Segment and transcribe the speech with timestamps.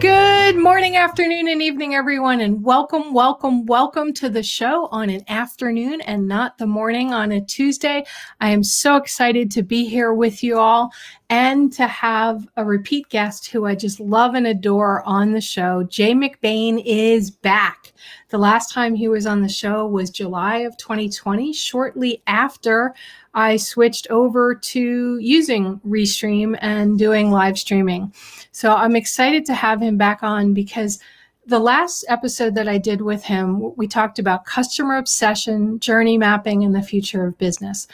[0.00, 5.22] Good morning, afternoon, and evening, everyone, and welcome, welcome, welcome to the show on an
[5.26, 8.04] afternoon and not the morning on a Tuesday.
[8.40, 10.92] I am so excited to be here with you all
[11.30, 15.82] and to have a repeat guest who I just love and adore on the show.
[15.82, 17.92] Jay McBain is back.
[18.28, 22.94] The last time he was on the show was July of 2020, shortly after
[23.34, 28.12] I switched over to using Restream and doing live streaming.
[28.58, 30.98] So I'm excited to have him back on because
[31.46, 36.64] the last episode that I did with him, we talked about customer obsession, journey mapping,
[36.64, 37.86] and the future of business.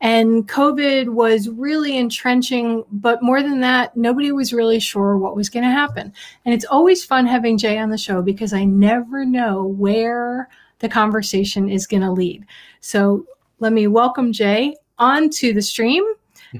[0.00, 5.50] And COVID was really entrenching, but more than that, nobody was really sure what was
[5.50, 6.14] going to happen.
[6.46, 10.88] And it's always fun having Jay on the show because I never know where the
[10.88, 12.46] conversation is going to lead.
[12.80, 13.26] So
[13.58, 16.04] let me welcome Jay onto the stream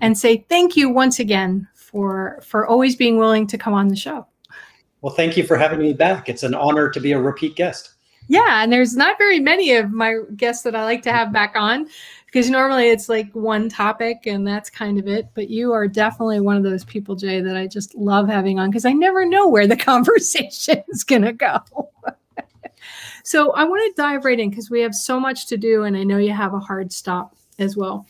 [0.03, 1.67] and say thank you once again
[1.97, 4.27] for for always being willing to come on the show.
[5.01, 6.29] Well, thank you for having me back.
[6.29, 7.95] It's an honor to be a repeat guest.
[8.29, 11.55] Yeah, and there's not very many of my guests that I like to have back
[11.57, 11.89] on
[12.27, 15.29] because normally it's like one topic and that's kind of it.
[15.33, 18.69] But you are definitely one of those people, Jay, that I just love having on
[18.69, 21.61] because I never know where the conversation is going to go.
[23.25, 25.97] so I want to dive right in because we have so much to do and
[25.97, 28.07] I know you have a hard stop as well.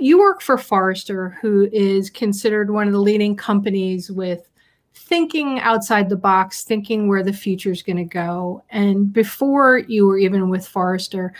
[0.00, 4.50] You work for Forrester, who is considered one of the leading companies with
[4.92, 8.62] thinking outside the box, thinking where the future is going to go.
[8.70, 11.32] And before you were even with Forrester,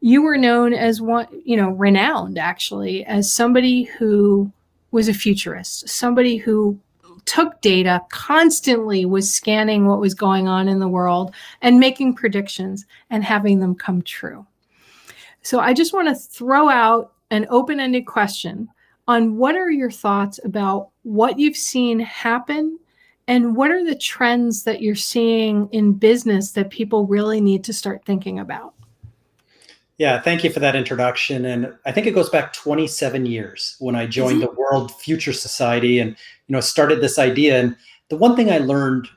[0.00, 4.50] you were known as one, you know, renowned actually as somebody who
[4.90, 6.78] was a futurist, somebody who
[7.24, 12.86] took data, constantly was scanning what was going on in the world and making predictions
[13.10, 14.46] and having them come true.
[15.42, 18.68] So I just want to throw out an open ended question
[19.08, 22.78] on what are your thoughts about what you've seen happen
[23.28, 27.72] and what are the trends that you're seeing in business that people really need to
[27.72, 28.74] start thinking about?
[29.98, 31.46] Yeah, thank you for that introduction.
[31.46, 35.98] And I think it goes back 27 years when I joined the World Future Society
[35.98, 37.58] and you know started this idea.
[37.58, 37.76] And
[38.10, 39.08] the one thing I learned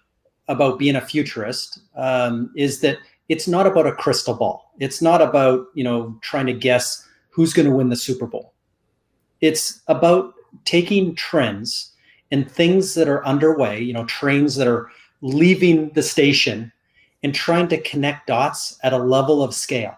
[0.48, 2.98] about being a futurist um, is that
[3.28, 4.72] it's not about a crystal ball.
[4.80, 8.54] It's not about you know trying to guess who's going to win the Super Bowl.
[9.42, 10.34] It's about
[10.66, 11.94] taking trends
[12.32, 14.90] and things that are underway, you know, trains that are
[15.22, 16.72] leaving the station
[17.24, 19.98] and trying to connect dots at a level of scale,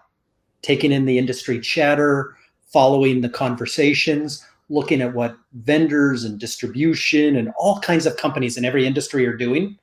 [0.62, 2.36] taking in the industry chatter,
[2.72, 8.64] following the conversations, looking at what vendors and distribution and all kinds of companies in
[8.64, 9.78] every industry are doing,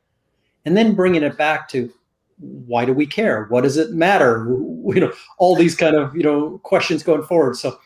[0.65, 1.91] and then bringing it back to
[2.39, 3.45] why do we care?
[3.45, 4.47] What does it matter?
[4.89, 7.57] You know, all these kind of you know questions going forward.
[7.57, 7.79] So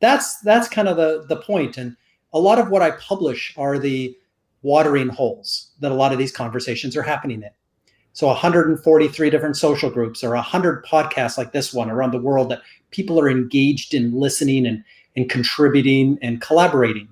[0.00, 1.76] that's that's kind of the the point.
[1.76, 1.96] And
[2.32, 4.16] a lot of what I publish are the
[4.62, 7.50] watering holes that a lot of these conversations are happening in.
[8.12, 12.62] So 143 different social groups or 100 podcasts like this one around the world that
[12.90, 14.82] people are engaged in listening and,
[15.14, 17.08] and contributing and collaborating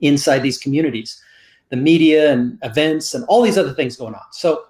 [0.00, 1.22] inside these communities.
[1.70, 4.20] The media and events and all these other things going on.
[4.32, 4.66] So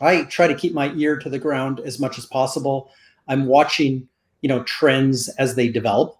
[0.00, 2.90] I try to keep my ear to the ground as much as possible.
[3.26, 4.08] I'm watching,
[4.40, 6.16] you know, trends as they develop.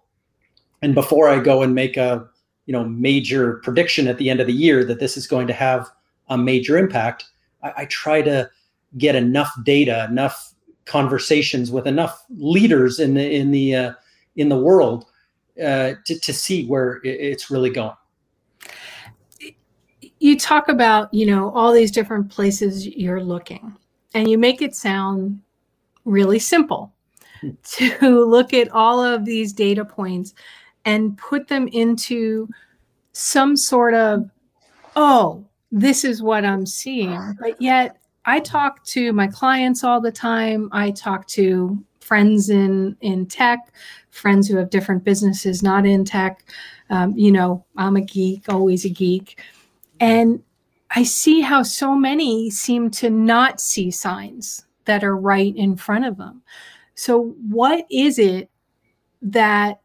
[0.81, 2.27] And before I go and make a
[2.69, 5.53] you know major prediction at the end of the year that this is going to
[5.53, 5.89] have
[6.27, 7.25] a major impact
[7.63, 8.47] i, I try to
[8.99, 10.53] get enough data enough
[10.85, 13.93] conversations with enough leaders in the in the uh,
[14.35, 15.05] in the world
[15.57, 17.98] uh, to, to see where it's really going
[20.19, 23.75] you talk about you know all these different places you're looking
[24.13, 25.41] and you make it sound
[26.05, 26.93] really simple
[27.63, 30.33] to look at all of these data points
[30.85, 32.47] and put them into
[33.11, 34.29] some sort of,
[34.95, 37.35] oh, this is what I'm seeing.
[37.39, 40.69] But yet I talk to my clients all the time.
[40.71, 43.71] I talk to friends in in tech,
[44.09, 46.43] friends who have different businesses not in tech.
[46.89, 49.39] Um, you know, I'm a geek, always a geek,
[49.99, 50.41] and
[50.91, 56.05] I see how so many seem to not see signs that are right in front
[56.05, 56.41] of them.
[56.95, 58.49] So, what is it
[59.21, 59.81] that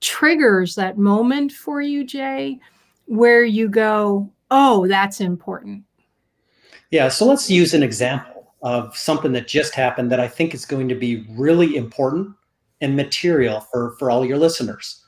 [0.00, 2.60] triggers that moment for you, Jay,
[3.06, 5.84] where you go, oh, that's important?
[6.90, 10.64] Yeah, so let's use an example of something that just happened that I think is
[10.64, 12.34] going to be really important
[12.80, 15.04] and material for, for all your listeners.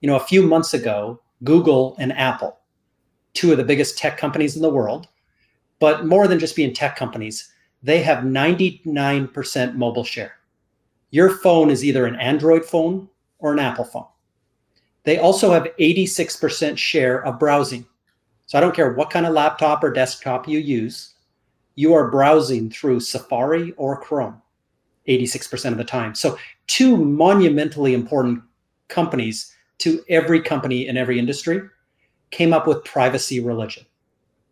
[0.00, 2.59] You know, a few months ago, Google and Apple
[3.34, 5.08] two of the biggest tech companies in the world.
[5.78, 10.34] But more than just being tech companies, they have 99% mobile share.
[11.10, 14.06] Your phone is either an Android phone or an Apple phone.
[15.04, 17.86] They also have 86% share of browsing.
[18.46, 21.14] So I don't care what kind of laptop or desktop you use,
[21.76, 24.42] you are browsing through Safari or Chrome
[25.08, 26.14] 86% of the time.
[26.14, 28.42] So two monumentally important
[28.88, 31.62] companies to every company in every industry
[32.30, 33.84] came up with privacy religion.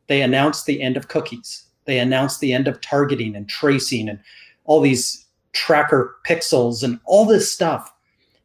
[0.06, 1.64] They announced the end of cookies.
[1.84, 4.18] They announced the end of targeting and tracing and
[4.64, 7.92] all these tracker pixels and all this stuff.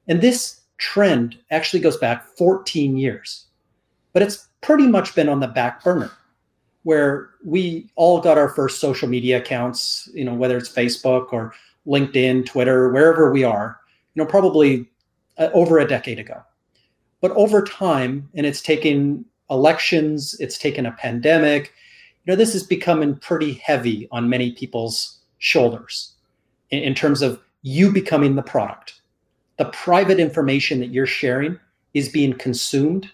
[0.08, 3.46] And this trend actually goes back 14 years,
[4.12, 6.12] but it's pretty much been on the back burner
[6.84, 11.54] where we all got our first social media accounts, you know, whether it's Facebook or
[11.88, 13.80] LinkedIn, Twitter, wherever we are,
[14.14, 14.90] you know, probably
[15.38, 16.42] uh, over a decade ago.
[17.24, 21.72] But over time, and it's taken elections, it's taken a pandemic,
[22.26, 26.16] you know, this is becoming pretty heavy on many people's shoulders
[26.72, 29.00] in, in terms of you becoming the product.
[29.56, 31.58] The private information that you're sharing
[31.94, 33.10] is being consumed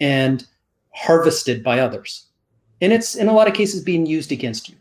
[0.00, 0.46] and
[0.94, 2.24] harvested by others.
[2.80, 4.76] And it's in a lot of cases being used against you.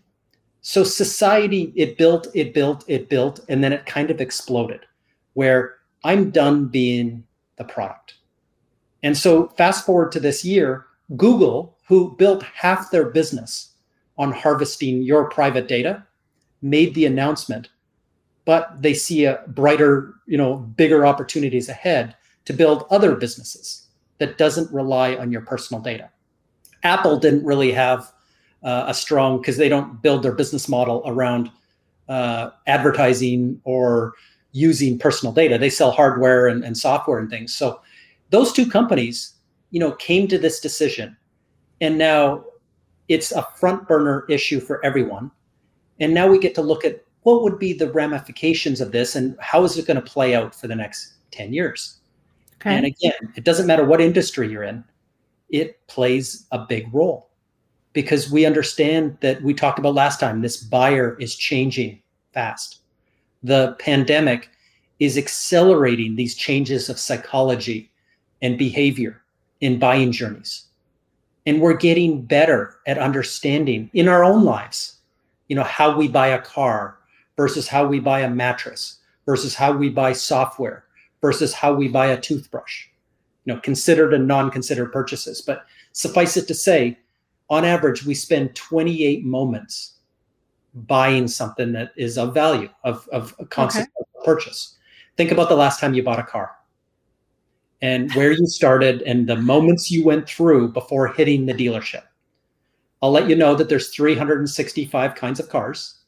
[0.61, 4.85] So society, it built, it built, it built, and then it kind of exploded
[5.33, 5.75] where
[6.05, 7.25] I'm done being
[7.57, 8.13] the product.
[9.05, 13.71] And so, fast forward to this year, Google, who built half their business
[14.17, 16.03] on harvesting your private data,
[16.63, 17.69] made the announcement,
[18.45, 22.15] but they see a brighter, you know, bigger opportunities ahead
[22.45, 23.87] to build other businesses
[24.17, 26.09] that doesn't rely on your personal data.
[26.81, 28.11] Apple didn't really have
[28.63, 31.51] uh, a strong because they don't build their business model around
[32.09, 34.13] uh, advertising or
[34.51, 35.59] using personal data.
[35.59, 37.53] They sell hardware and, and software and things.
[37.53, 37.81] So
[38.29, 39.35] those two companies,
[39.71, 41.15] you know, came to this decision,
[41.81, 42.43] and now
[43.07, 45.31] it's a front burner issue for everyone.
[45.99, 49.35] And now we get to look at what would be the ramifications of this and
[49.39, 51.99] how is it going to play out for the next 10 years.
[52.55, 52.75] Okay.
[52.75, 54.83] And again, it doesn't matter what industry you're in,
[55.49, 57.29] it plays a big role
[57.93, 62.01] because we understand that we talked about last time this buyer is changing
[62.33, 62.79] fast.
[63.43, 64.49] The pandemic
[64.99, 67.91] is accelerating these changes of psychology
[68.45, 69.23] and behavior
[69.59, 70.65] in buying journeys.
[71.47, 74.99] And we're getting better at understanding in our own lives,
[75.47, 76.99] you know, how we buy a car
[77.37, 80.85] versus how we buy a mattress versus how we buy software
[81.21, 82.85] versus how we buy a toothbrush.
[83.45, 85.41] You know, considered and non-considered purchases.
[85.41, 86.99] But suffice it to say,
[87.49, 89.93] on average, we spend 28 moments
[90.73, 94.09] buying something that is of value, of, of a concept okay.
[94.19, 94.75] of purchase.
[95.17, 96.54] Think about the last time you bought a car
[97.81, 102.03] and where you started and the moments you went through before hitting the dealership.
[103.01, 105.99] I'll let you know that there's 365 kinds of cars.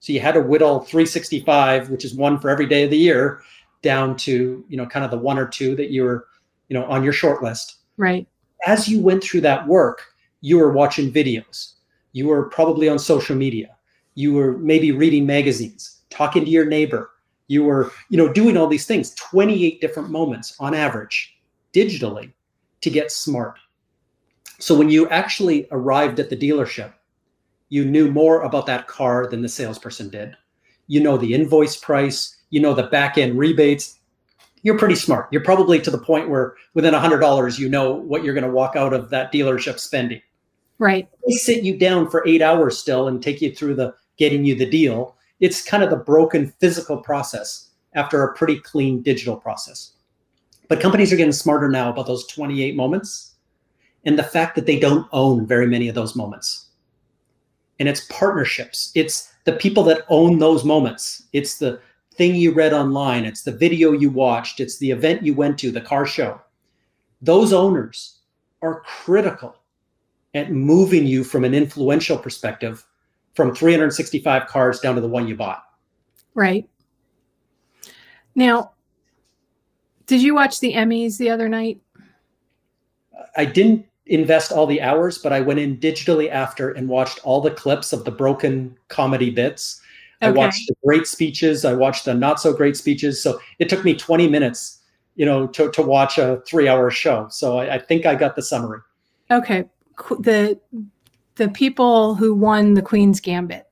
[0.00, 3.42] So you had to whittle 365, which is one for every day of the year,
[3.82, 6.28] down to, you know, kind of the one or two that you were,
[6.68, 7.76] you know, on your short list.
[7.96, 8.26] Right.
[8.66, 10.02] As you went through that work,
[10.40, 11.74] you were watching videos.
[12.12, 13.76] You were probably on social media.
[14.14, 17.10] You were maybe reading magazines, talking to your neighbor,
[17.50, 21.36] you were you know doing all these things 28 different moments on average
[21.74, 22.32] digitally
[22.80, 23.58] to get smart.
[24.58, 26.92] So when you actually arrived at the dealership
[27.68, 30.36] you knew more about that car than the salesperson did.
[30.86, 33.98] You know the invoice price you know the back end rebates.
[34.62, 35.28] You're pretty smart.
[35.32, 38.76] You're probably to the point where within $100 you know what you're going to walk
[38.76, 40.20] out of that dealership spending.
[40.78, 41.08] Right.
[41.26, 44.54] They sit you down for eight hours still and take you through the getting you
[44.54, 49.92] the deal it's kind of the broken physical process after a pretty clean digital process.
[50.68, 53.34] But companies are getting smarter now about those 28 moments
[54.04, 56.66] and the fact that they don't own very many of those moments.
[57.78, 58.92] And it's partnerships.
[58.94, 61.24] It's the people that own those moments.
[61.32, 61.80] It's the
[62.14, 63.24] thing you read online.
[63.24, 64.60] It's the video you watched.
[64.60, 66.40] It's the event you went to, the car show.
[67.22, 68.18] Those owners
[68.62, 69.56] are critical
[70.34, 72.86] at moving you from an influential perspective
[73.34, 75.62] from 365 cars down to the one you bought.
[76.34, 76.68] Right.
[78.34, 78.72] Now,
[80.06, 81.80] did you watch the Emmys the other night?
[83.36, 87.40] I didn't invest all the hours, but I went in digitally after and watched all
[87.40, 89.80] the clips of the broken comedy bits.
[90.22, 90.28] Okay.
[90.28, 91.64] I watched the great speeches.
[91.64, 93.22] I watched the not so great speeches.
[93.22, 94.80] So it took me 20 minutes,
[95.14, 97.28] you know, to, to watch a three hour show.
[97.30, 98.80] So I, I think I got the summary.
[99.30, 99.64] Okay.
[100.18, 100.58] The
[101.40, 103.66] the people who won the Queen's Gambit.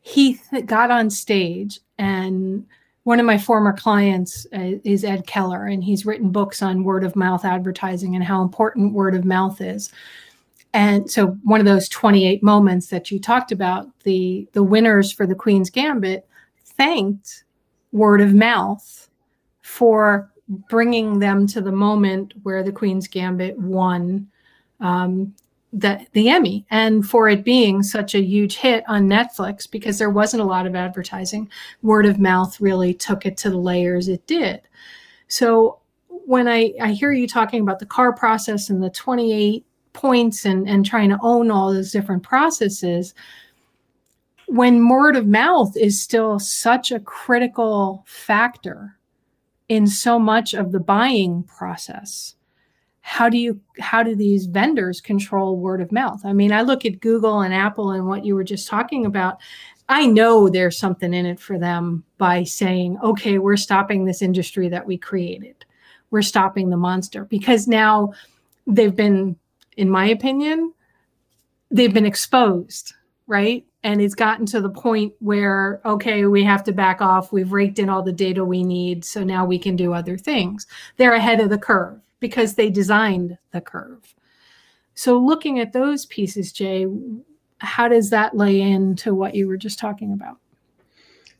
[0.00, 2.66] He got on stage and
[3.02, 7.04] one of my former clients uh, is Ed Keller, and he's written books on word
[7.04, 9.90] of mouth advertising and how important word of mouth is.
[10.72, 15.26] And so, one of those 28 moments that you talked about, the the winners for
[15.26, 16.26] the Queen's Gambit
[16.64, 17.44] thanked
[17.92, 19.10] word of mouth
[19.60, 20.30] for
[20.70, 24.26] bringing them to the moment where the Queen's Gambit won
[24.80, 25.34] um,
[25.72, 30.10] the the Emmy and for it being such a huge hit on Netflix because there
[30.10, 31.48] wasn't a lot of advertising.
[31.82, 34.62] Word of mouth really took it to the layers it did.
[35.28, 40.44] So when I, I hear you talking about the CAR process and the 28 points
[40.44, 43.14] and, and trying to own all those different processes,
[44.46, 48.96] when word of mouth is still such a critical factor
[49.68, 52.34] in so much of the buying process
[53.10, 56.20] how do you how do these vendors control word of mouth?
[56.24, 59.40] I mean i look at google and apple and what you were just talking about.
[59.88, 64.68] I know there's something in it for them by saying okay we're stopping this industry
[64.68, 65.64] that we created.
[66.12, 67.24] We're stopping the monster.
[67.24, 68.12] Because now
[68.68, 69.34] they've been
[69.76, 70.72] in my opinion
[71.72, 72.94] they've been exposed
[73.26, 73.64] right?
[73.82, 77.32] And it's gotten to the point where okay we have to back off.
[77.32, 80.68] We've raked in all the data we need so now we can do other things.
[80.96, 84.14] They're ahead of the curve because they designed the curve.
[84.94, 86.86] So, looking at those pieces, Jay,
[87.58, 90.38] how does that lay into what you were just talking about?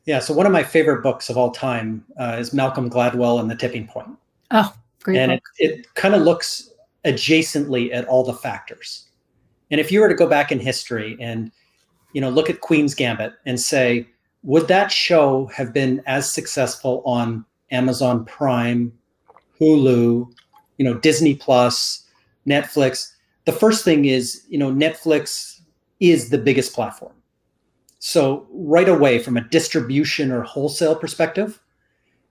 [0.06, 3.50] Yeah, so one of my favorite books of all time uh, is Malcolm Gladwell and
[3.50, 4.08] the Tipping Point.
[4.50, 4.72] Oh,
[5.02, 5.18] great.
[5.18, 5.42] And book.
[5.58, 6.70] it, it kind of looks
[7.04, 9.08] adjacently at all the factors.
[9.70, 11.52] And if you were to go back in history and
[12.12, 14.06] you know look at Queen's Gambit and say,
[14.42, 18.92] would that show have been as successful on Amazon Prime,
[19.60, 20.32] Hulu,
[20.80, 22.06] you know disney plus
[22.46, 23.12] netflix.
[23.44, 25.60] The first thing is you know netflix
[26.00, 27.12] is the biggest platform.
[27.98, 31.60] So right away from a distribution or wholesale perspective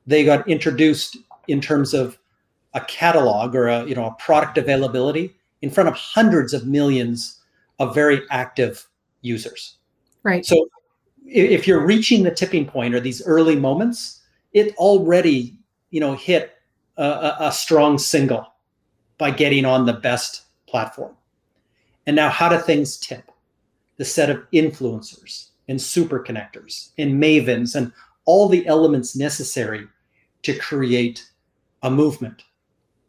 [0.07, 2.17] they got introduced in terms of
[2.73, 7.39] a catalog or a you know a product availability in front of hundreds of millions
[7.77, 8.87] of very active
[9.21, 9.77] users.
[10.23, 10.43] Right.
[10.43, 10.67] So
[11.23, 15.55] if you're reaching the tipping point or these early moments it already
[15.91, 16.55] you know hit
[16.99, 18.45] a, a strong single
[19.17, 21.13] by getting on the best platform.
[22.05, 23.31] And now, how do things tip?
[23.97, 27.91] The set of influencers and super connectors and mavens and
[28.25, 29.87] all the elements necessary
[30.43, 31.29] to create
[31.83, 32.43] a movement.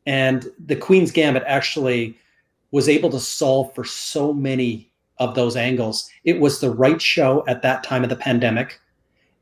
[0.07, 2.19] And the Queen's Gambit actually
[2.73, 6.11] was able to solve for so many of those angles.
[6.25, 8.81] It was the right show at that time of the pandemic.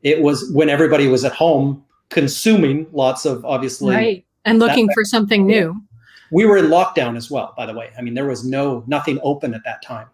[0.03, 5.03] It was when everybody was at home consuming lots of obviously right and looking for
[5.03, 5.75] something new.
[6.31, 7.91] We were in lockdown as well by the way.
[7.97, 10.07] I mean there was no nothing open at that time.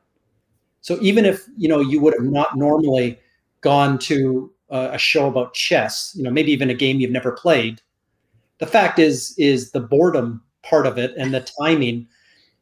[0.81, 3.19] So even if you know you would have not normally
[3.61, 7.31] gone to a, a show about chess you know maybe even a game you've never
[7.31, 7.81] played
[8.59, 12.07] the fact is is the boredom part of it and the timing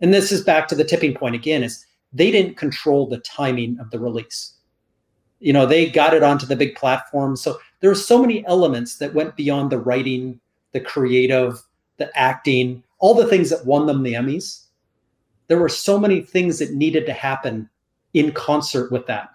[0.03, 3.80] and this is back to the tipping point again is they didn't control the timing
[3.80, 4.53] of the release.
[5.39, 7.36] You know they got it onto the big platform.
[7.36, 10.39] So there were so many elements that went beyond the writing
[10.74, 11.62] the creative,
[11.98, 14.65] the acting, all the things that won them the Emmys.
[15.48, 17.70] There were so many things that needed to happen
[18.13, 19.30] in concert with that.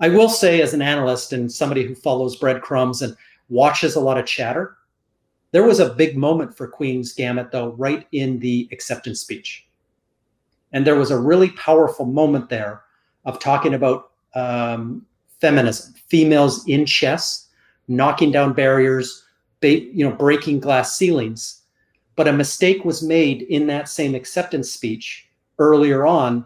[0.00, 3.16] I will say, as an analyst and somebody who follows breadcrumbs and
[3.48, 4.76] watches a lot of chatter,
[5.52, 9.66] there was a big moment for Queen's Gambit, though, right in the acceptance speech.
[10.72, 12.82] And there was a really powerful moment there
[13.26, 15.06] of talking about um,
[15.40, 17.48] feminism, females in chess,
[17.88, 19.24] knocking down barriers,
[19.70, 21.62] you know, breaking glass ceilings.
[22.14, 25.28] But a mistake was made in that same acceptance speech
[25.58, 26.44] earlier on,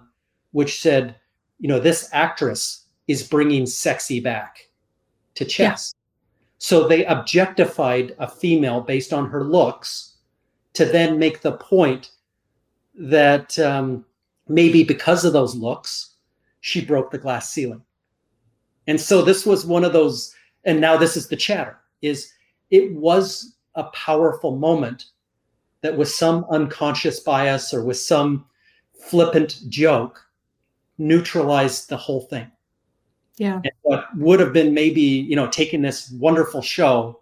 [0.52, 1.16] which said,
[1.58, 4.68] you know, this actress is bringing sexy back
[5.34, 5.92] to chess.
[5.94, 6.02] Yeah.
[6.58, 10.14] So they objectified a female based on her looks
[10.74, 12.10] to then make the point
[12.94, 14.04] that um,
[14.48, 16.14] maybe because of those looks,
[16.60, 17.82] she broke the glass ceiling.
[18.86, 22.32] And so this was one of those, and now this is the chatter is
[22.70, 25.06] it was a powerful moment
[25.82, 28.44] that with some unconscious bias or with some
[28.98, 30.22] flippant joke
[30.98, 32.50] neutralized the whole thing.
[33.36, 33.56] Yeah.
[33.56, 37.20] And what would have been maybe, you know, taking this wonderful show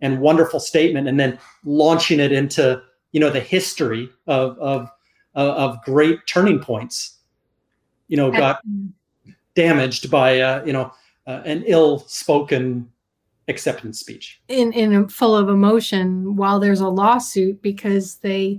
[0.00, 2.82] and wonderful statement and then launching it into,
[3.12, 4.90] you know, the history of of
[5.34, 7.18] of great turning points,
[8.08, 8.60] you know, got
[9.54, 10.92] damaged by uh, you know,
[11.26, 12.88] uh, an ill-spoken
[13.48, 18.58] acceptance speech in in full of emotion while there's a lawsuit because they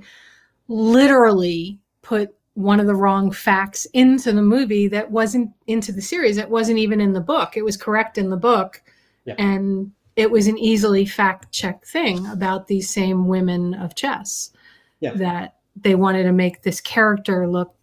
[0.67, 6.37] literally put one of the wrong facts into the movie that wasn't into the series
[6.37, 8.81] it wasn't even in the book it was correct in the book
[9.25, 9.35] yeah.
[9.39, 14.51] and it was an easily fact check thing about these same women of chess
[14.99, 15.13] Yeah.
[15.15, 17.75] that they wanted to make this character look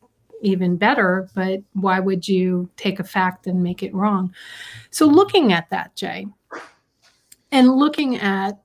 [0.42, 4.35] even better, but why would you take a fact and make it wrong?
[4.90, 6.26] So, looking at that, Jay,
[7.52, 8.59] and looking at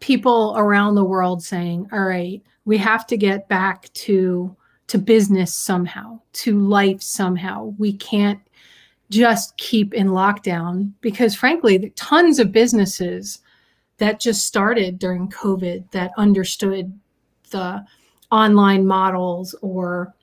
[0.00, 4.54] people around the world saying, all right, we have to get back to
[4.88, 7.74] to business somehow, to life somehow.
[7.76, 8.40] We can't
[9.10, 13.40] just keep in lockdown because frankly, tons of businesses
[13.98, 16.96] that just started during COVID that understood
[17.50, 17.84] the
[18.30, 20.14] online models or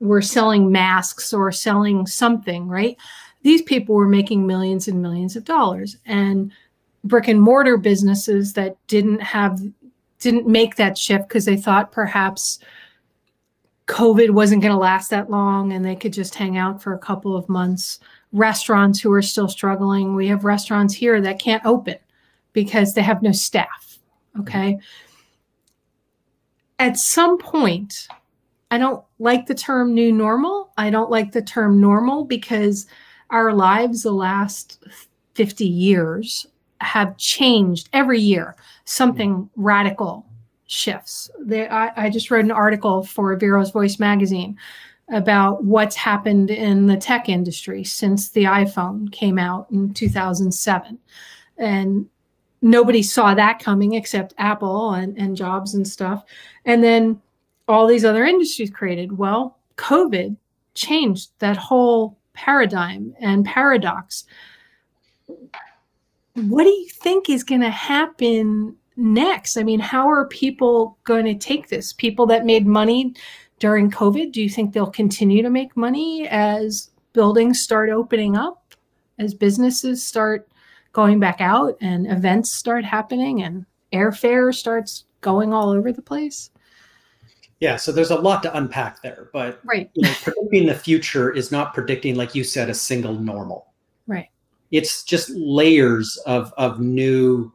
[0.00, 2.96] were selling masks or selling something, right?
[3.42, 5.96] These people were making millions and millions of dollars.
[6.06, 6.52] And
[7.04, 9.60] brick and mortar businesses that didn't have
[10.18, 12.58] didn't make that shift because they thought perhaps
[13.86, 16.98] COVID wasn't going to last that long and they could just hang out for a
[16.98, 18.00] couple of months.
[18.32, 20.14] Restaurants who are still struggling.
[20.14, 21.96] We have restaurants here that can't open
[22.52, 23.98] because they have no staff.
[24.40, 24.78] Okay.
[26.78, 28.08] At some point,
[28.70, 30.72] I don't like the term new normal.
[30.76, 32.86] I don't like the term normal because
[33.30, 34.84] our lives the last
[35.34, 36.46] 50 years
[36.80, 38.56] have changed every year.
[38.84, 40.26] Something radical
[40.66, 41.30] shifts.
[41.40, 44.56] They, I, I just wrote an article for Vero's Voice magazine
[45.10, 50.98] about what's happened in the tech industry since the iPhone came out in 2007.
[51.56, 52.06] And
[52.60, 56.24] nobody saw that coming except Apple and, and Jobs and stuff.
[56.66, 57.20] And then
[57.66, 59.16] all these other industries created.
[59.16, 60.36] Well, COVID
[60.74, 64.24] changed that whole paradigm and paradox.
[66.34, 69.56] What do you think is going to happen next?
[69.56, 71.92] I mean, how are people going to take this?
[71.92, 73.12] People that made money
[73.58, 78.74] during COVID, do you think they'll continue to make money as buildings start opening up,
[79.18, 80.48] as businesses start
[80.92, 86.50] going back out and events start happening and airfare starts going all over the place?
[87.60, 89.90] Yeah, so there's a lot to unpack there, but right.
[89.94, 93.66] you know, predicting the future is not predicting, like you said, a single normal.
[94.06, 94.28] Right.
[94.70, 97.52] It's just layers of of new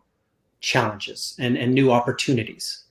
[0.63, 2.84] challenges and, and new opportunities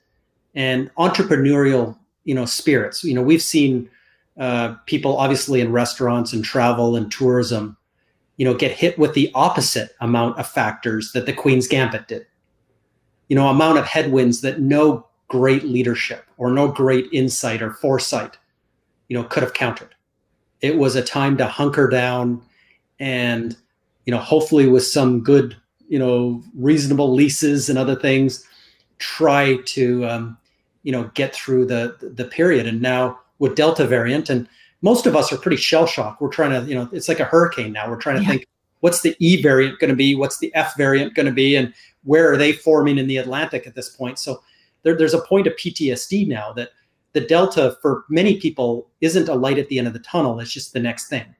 [0.55, 3.89] and entrepreneurial you know spirits you know we've seen
[4.39, 7.77] uh, people obviously in restaurants and travel and tourism
[8.37, 12.27] you know get hit with the opposite amount of factors that the queen's gambit did
[13.29, 18.37] you know amount of headwinds that no great leadership or no great insight or foresight
[19.09, 19.95] you know could have countered.
[20.61, 22.43] It was a time to hunker down
[23.01, 23.57] and
[24.05, 25.57] you know hopefully with some good
[25.89, 28.47] you know reasonable leases and other things
[28.99, 30.37] try to um,
[30.83, 32.67] you know get through the the period.
[32.67, 34.47] And now with delta variant and
[34.83, 36.21] most of us are pretty shell shocked.
[36.21, 37.89] We're trying to you know it's like a hurricane now.
[37.89, 38.29] We're trying to yeah.
[38.29, 38.47] think
[38.81, 40.15] what's the e variant going to be?
[40.15, 41.57] What's the f variant going to be?
[41.57, 41.73] And
[42.05, 44.19] where are they forming in the atlantic at this point?
[44.19, 44.43] So
[44.83, 46.71] there, there's a point of ptsd now that
[47.13, 50.53] the delta for many people isn't a light at the end of the tunnel it's
[50.53, 51.35] just the next thing.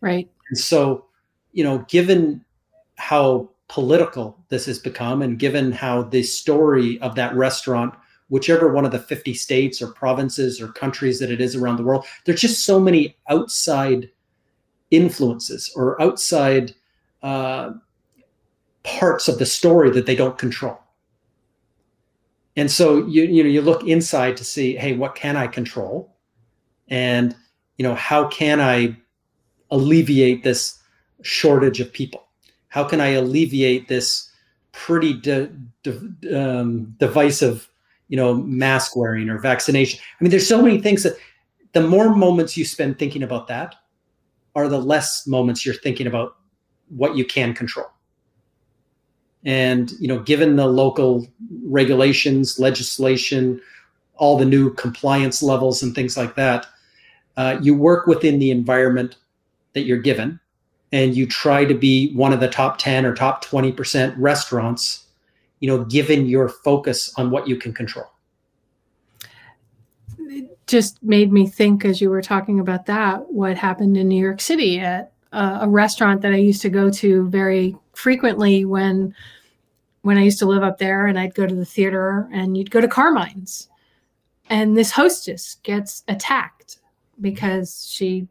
[0.00, 0.28] Right.
[0.48, 1.06] And so
[1.52, 2.44] you know given
[2.96, 7.94] how political this has become and given how the story of that restaurant
[8.28, 11.82] whichever one of the 50 states or provinces or countries that it is around the
[11.82, 14.10] world there's just so many outside
[14.90, 16.74] influences or outside
[17.22, 17.72] uh,
[18.82, 20.78] parts of the story that they don't control
[22.56, 26.16] and so you you know you look inside to see hey what can i control
[26.88, 27.34] and
[27.78, 28.96] you know how can i
[29.70, 30.78] alleviate this
[31.22, 32.24] shortage of people
[32.74, 34.28] how can I alleviate this
[34.72, 35.48] pretty de-
[35.84, 37.70] de- um, divisive,
[38.08, 40.00] you know, mask wearing or vaccination?
[40.00, 41.16] I mean, there's so many things that
[41.70, 43.76] the more moments you spend thinking about that
[44.56, 46.34] are the less moments you're thinking about
[46.88, 47.86] what you can control.
[49.44, 51.26] And, you know, given the local
[51.64, 53.60] regulations, legislation,
[54.16, 56.66] all the new compliance levels and things like that,
[57.36, 59.16] uh, you work within the environment
[59.74, 60.40] that you're given
[60.92, 65.06] and you try to be one of the top 10 or top 20% restaurants,
[65.58, 68.06] you know, given your focus on what you can control.
[70.18, 74.22] It just made me think as you were talking about that, what happened in New
[74.22, 79.14] York City at a, a restaurant that I used to go to very frequently when
[80.02, 82.70] when I used to live up there and I'd go to the theater and you'd
[82.70, 83.68] go to Carmine's
[84.50, 86.78] and this hostess gets attacked
[87.20, 88.28] because she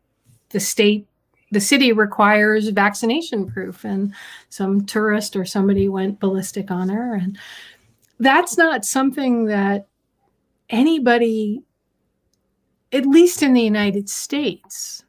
[0.49, 1.07] the state
[1.53, 3.85] the city requires vaccination proof.
[3.85, 4.13] And
[4.49, 7.13] some tourist or somebody went ballistic on her.
[7.13, 7.37] And
[8.19, 9.87] that's not something that
[10.69, 11.61] anybody
[12.91, 15.03] at least in the united states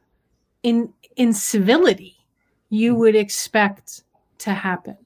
[0.63, 2.17] in in civility
[2.69, 4.03] you would expect
[4.39, 4.97] to happen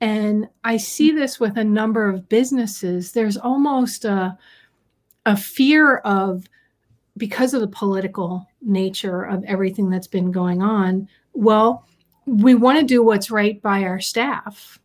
[0.00, 3.12] And I see this with a number of businesses.
[3.12, 4.36] There's almost a,
[5.24, 6.44] a fear of,
[7.16, 11.86] because of the political nature of everything that's been going on, well,
[12.26, 14.78] we want to do what's right by our staff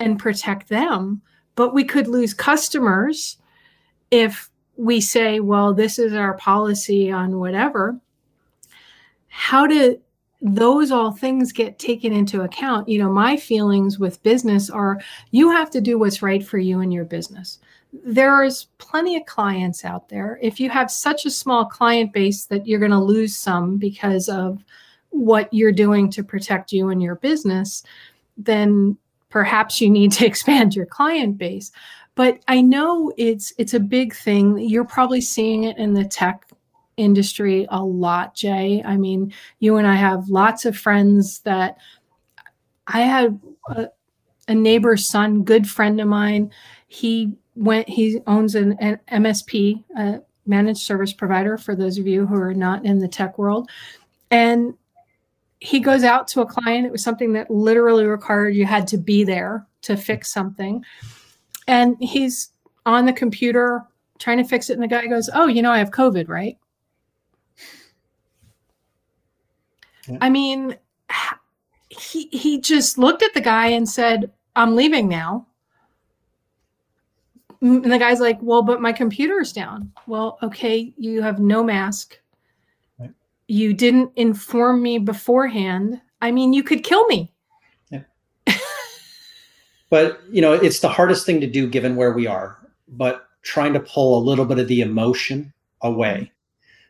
[0.00, 1.22] and protect them,
[1.54, 3.38] but we could lose customers
[4.10, 7.98] if we say, well, this is our policy on whatever.
[9.28, 9.98] How do
[10.40, 12.88] those all things get taken into account?
[12.88, 16.80] You know, my feelings with business are you have to do what's right for you
[16.80, 17.58] and your business.
[18.04, 20.38] There's plenty of clients out there.
[20.42, 24.28] If you have such a small client base that you're going to lose some because
[24.28, 24.62] of
[25.10, 27.82] what you're doing to protect you and your business,
[28.36, 28.96] then
[29.30, 31.72] perhaps you need to expand your client base.
[32.14, 34.58] But I know it's it's a big thing.
[34.58, 36.47] You're probably seeing it in the tech
[36.98, 38.82] industry a lot, Jay.
[38.84, 41.78] I mean, you and I have lots of friends that
[42.86, 43.88] I had a,
[44.48, 46.50] a neighbor's son, good friend of mine.
[46.86, 52.26] He went, he owns an, an MSP, a managed service provider, for those of you
[52.26, 53.70] who are not in the tech world.
[54.30, 54.74] And
[55.60, 56.86] he goes out to a client.
[56.86, 60.84] It was something that literally required you had to be there to fix something.
[61.66, 62.50] And he's
[62.86, 63.84] on the computer
[64.18, 64.74] trying to fix it.
[64.74, 66.56] And the guy goes, Oh, you know, I have COVID, right?
[70.06, 70.18] Yeah.
[70.20, 70.76] I mean,
[71.88, 75.46] he, he just looked at the guy and said, I'm leaving now.
[77.60, 79.92] And the guy's like, Well, but my computer's down.
[80.06, 82.18] Well, okay, you have no mask
[83.48, 86.00] you didn't inform me beforehand.
[86.20, 87.32] I mean, you could kill me.
[87.90, 88.02] Yeah.
[89.90, 92.58] but, you know, it's the hardest thing to do given where we are,
[92.88, 96.14] but trying to pull a little bit of the emotion away.
[96.16, 96.37] Mm-hmm.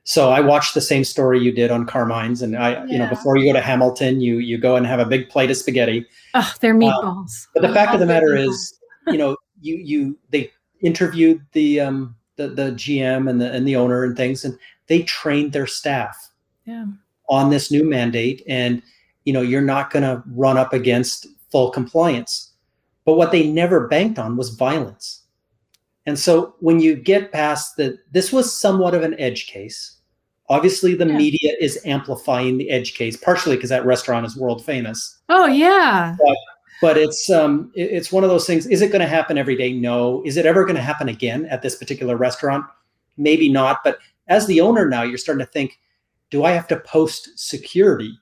[0.08, 2.86] So I watched the same story you did on Carmine's, and I, yeah.
[2.86, 5.50] you know, before you go to Hamilton, you you go and have a big plate
[5.50, 6.06] of spaghetti.
[6.32, 7.46] Oh, they're um, meatballs.
[7.52, 12.16] but the fact of the matter is, you know, you you they interviewed the um
[12.36, 16.30] the the GM and the and the owner and things, and they trained their staff
[16.64, 16.86] yeah.
[17.28, 18.82] on this new mandate and
[19.24, 22.52] you know you're not going to run up against full compliance
[23.04, 25.24] but what they never banked on was violence
[26.06, 29.97] and so when you get past that this was somewhat of an edge case
[30.48, 31.16] obviously the yeah.
[31.16, 35.18] media is amplifying the edge case partially because that restaurant is world famous.
[35.28, 36.16] Oh yeah.
[36.18, 36.36] But,
[36.80, 39.56] but it's um it, it's one of those things is it going to happen every
[39.56, 39.72] day?
[39.72, 40.22] No.
[40.24, 42.64] Is it ever going to happen again at this particular restaurant?
[43.16, 45.78] Maybe not but as the owner now you're starting to think
[46.30, 48.18] do I have to post security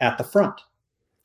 [0.00, 0.60] at the front,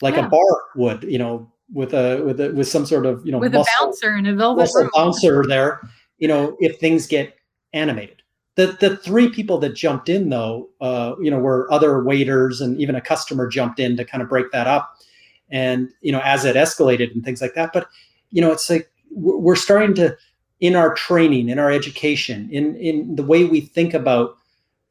[0.02, 0.26] like yeah.
[0.26, 3.40] a bar would, you know, with a with a with some sort of you know
[3.40, 5.82] with muscle, a bouncer and a velvet bouncer there,
[6.18, 7.36] you know, if things get
[7.74, 8.17] animated.
[8.58, 12.80] The the three people that jumped in though, uh, you know, were other waiters and
[12.82, 14.98] even a customer jumped in to kind of break that up,
[15.52, 17.72] and you know, as it escalated and things like that.
[17.72, 17.88] But
[18.32, 20.18] you know, it's like we're starting to
[20.60, 24.38] in our training, in our education, in in the way we think about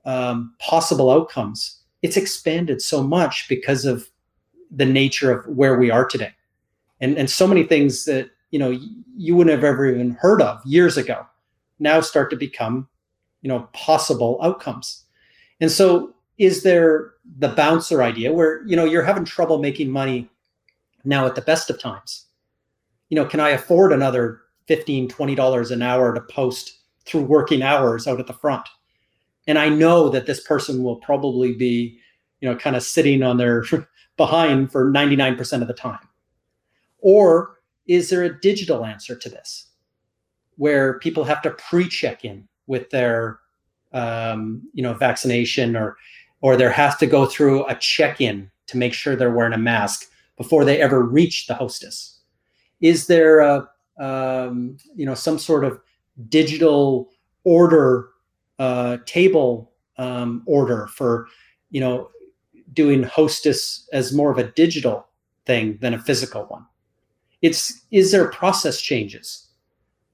[0.05, 4.09] um, possible outcomes, it's expanded so much because of
[4.70, 6.33] the nature of where we are today,
[7.00, 8.79] and and so many things that you know
[9.16, 11.26] you wouldn't have ever even heard of years ago
[11.81, 12.88] now start to become
[13.46, 15.04] you know possible outcomes.
[15.61, 20.28] And so is there the bouncer idea where you know you're having trouble making money
[21.04, 22.26] now at the best of times?
[23.09, 27.62] You know can i afford another 15 20 dollars an hour to post through working
[27.62, 28.68] hours out at the front?
[29.46, 32.00] And i know that this person will probably be
[32.40, 33.64] you know kind of sitting on their
[34.16, 36.09] behind for 99% of the time.
[36.98, 39.68] Or is there a digital answer to this
[40.56, 43.40] where people have to pre-check in with their
[43.92, 45.96] um, you know vaccination or
[46.40, 50.11] or there has to go through a check-in to make sure they're wearing a mask
[50.37, 52.20] before they ever reach the hostess.
[52.81, 55.81] Is there a um, you know some sort of
[56.29, 57.11] digital
[57.44, 58.11] order
[58.59, 61.26] uh, table um, order for
[61.70, 62.11] you know
[62.72, 65.07] doing hostess as more of a digital
[65.46, 66.66] thing than a physical one?
[67.40, 69.46] It's is there process changes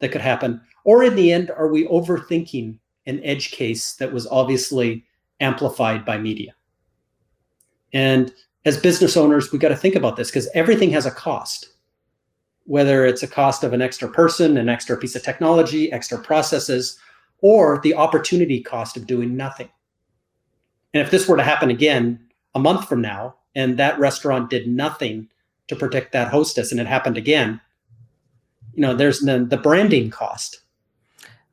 [0.03, 0.61] that could happen.
[0.85, 5.07] Or in the end are we overthinking an edge case that was obviously
[5.41, 6.55] amplified by media?
[7.95, 8.33] And
[8.67, 11.71] as business owners we got to think about this because everything has a cost.
[12.65, 16.99] Whether it's a cost of an extra person an extra piece of technology extra processes
[17.41, 19.69] or the opportunity cost of doing nothing.
[20.95, 22.21] And if this were to happen again
[22.55, 25.29] a month from now, and that restaurant did nothing
[25.69, 27.61] to protect that hostess, and it happened again,
[28.75, 30.61] you know, there's the, the branding cost,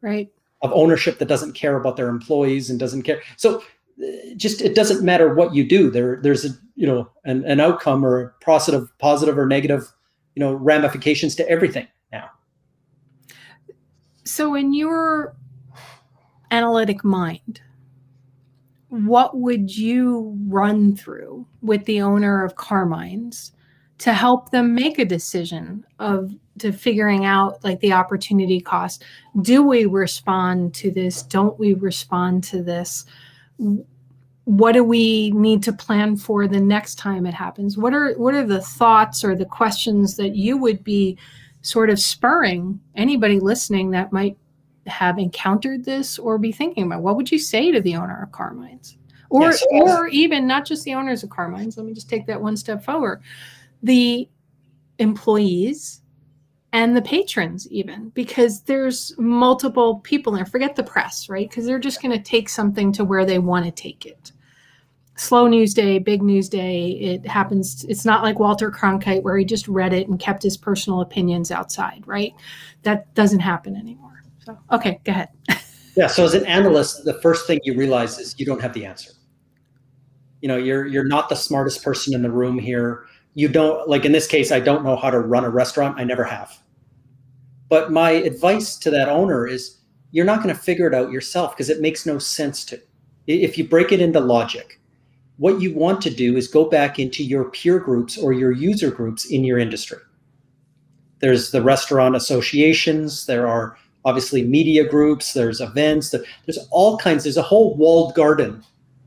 [0.02, 0.30] right,
[0.62, 3.22] of ownership that doesn't care about their employees and doesn't care.
[3.38, 3.62] So,
[4.02, 4.06] uh,
[4.38, 5.90] just it doesn't matter what you do.
[5.90, 9.92] There, there's a you know an, an outcome or positive, positive or negative,
[10.36, 12.30] you you know ramifications to everything now.
[14.24, 15.36] So, in your
[16.52, 17.62] analytic mind,
[18.90, 23.52] what would you run through with the owner of Carmine's
[24.00, 29.04] to help them make a decision of to figuring out like the opportunity cost?
[29.42, 31.24] Do we respond to this?
[31.24, 33.06] Don't we respond to this?
[34.46, 37.78] What do we need to plan for the next time it happens?
[37.78, 41.18] What are what are the thoughts or the questions that you would be
[41.62, 44.38] sort of spurring anybody listening that might
[44.88, 48.32] have encountered this or be thinking about what would you say to the owner of
[48.32, 48.98] Carmine's?
[49.30, 51.78] Or yes, or even not just the owners of Carmine's.
[51.78, 53.22] Let me just take that one step forward.
[53.84, 54.28] The
[54.98, 55.99] employees
[56.72, 61.80] and the patrons even because there's multiple people there forget the press right because they're
[61.80, 64.32] just going to take something to where they want to take it
[65.16, 69.44] slow news day big news day it happens it's not like walter cronkite where he
[69.44, 72.34] just read it and kept his personal opinions outside right
[72.84, 74.10] that doesn't happen anymore
[74.50, 75.30] so, okay, go ahead.
[75.96, 76.08] yeah.
[76.08, 79.12] So as an analyst, the first thing you realize is you don't have the answer.
[80.42, 83.06] You know, you're you're not the smartest person in the room here.
[83.34, 86.00] You don't like in this case, I don't know how to run a restaurant.
[86.00, 86.60] I never have.
[87.70, 89.78] But my advice to that owner is
[90.12, 92.82] you're not going to figure it out yourself because it makes no sense to.
[93.28, 94.80] If you break it into logic,
[95.38, 98.90] what you want to do is go back into your peer groups or your user
[98.90, 100.00] groups in your industry.
[101.20, 107.38] There's the restaurant associations, there are obviously media groups, there's events, there's all kinds, there's
[107.38, 108.64] a whole walled garden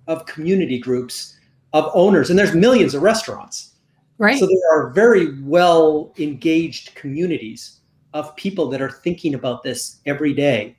[0.06, 1.37] of community groups
[1.72, 3.71] of owners, and there's millions of restaurants.
[4.22, 4.38] Right.
[4.38, 7.80] So there are very well engaged communities
[8.14, 10.76] of people that are thinking about this every day.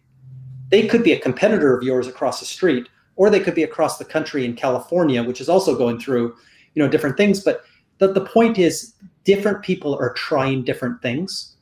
[0.70, 3.98] They could be a competitor of yours across the street, or they could be across
[3.98, 6.36] the country in California, which is also going through,
[6.74, 7.44] you know, different things.
[7.44, 7.66] But
[7.98, 8.94] the, the point is
[9.26, 11.54] different people are trying different things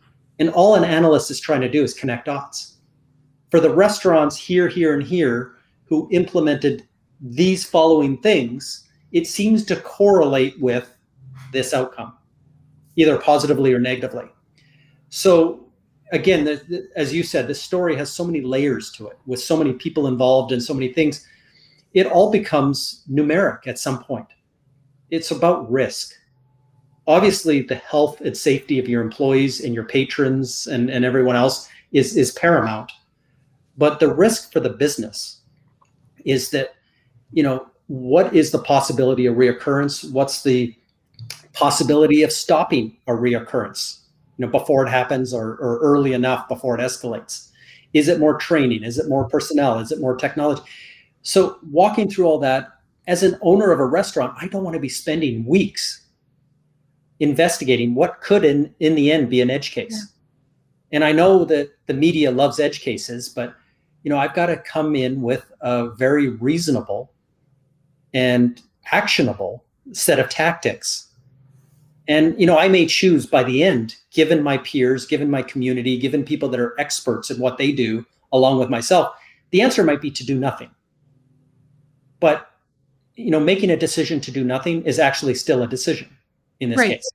[0.42, 2.78] and all an analyst is trying to do is connect dots.
[3.52, 5.54] For the restaurants here, here, and here
[5.86, 6.88] who implemented
[7.20, 10.96] these following things, it seems to correlate with
[11.52, 12.14] this outcome,
[12.96, 14.26] either positively or negatively.
[15.10, 15.68] So,
[16.12, 19.42] again, the, the, as you said, this story has so many layers to it with
[19.42, 21.28] so many people involved and so many things.
[21.94, 24.28] It all becomes numeric at some point.
[25.10, 26.14] It's about risk
[27.08, 31.70] obviously the health and safety of your employees and your patrons and, and everyone else
[31.92, 32.92] is, is paramount.
[33.78, 35.42] But the risk for the business
[36.26, 36.76] is that,
[37.32, 40.10] you know, what is the possibility of reoccurrence?
[40.12, 40.76] What's the
[41.54, 44.00] possibility of stopping a reoccurrence,
[44.38, 47.50] you know, before it happens or, or early enough before it escalates?
[47.94, 48.84] Is it more training?
[48.84, 49.80] Is it more personnel?
[49.80, 50.62] Is it more technology?
[51.24, 52.70] So walking through all that
[53.08, 56.02] as an owner of a restaurant, I don't want to be spending weeks
[57.20, 59.94] investigating what could in in the end be an edge case.
[59.94, 60.96] Yeah.
[60.98, 63.54] And I know that the media loves edge cases, but
[64.04, 67.14] you know, I've got to come in with a very reasonable
[68.14, 68.62] and
[68.92, 71.08] actionable set of tactics.
[72.08, 75.98] And you know, I may choose by the end, given my peers, given my community,
[75.98, 79.14] given people that are experts in what they do, along with myself,
[79.52, 80.72] the answer might be to do nothing.
[82.20, 82.48] But
[83.16, 86.10] you know, making a decision to do nothing is actually still a decision
[86.60, 86.92] in this right.
[86.92, 87.10] case.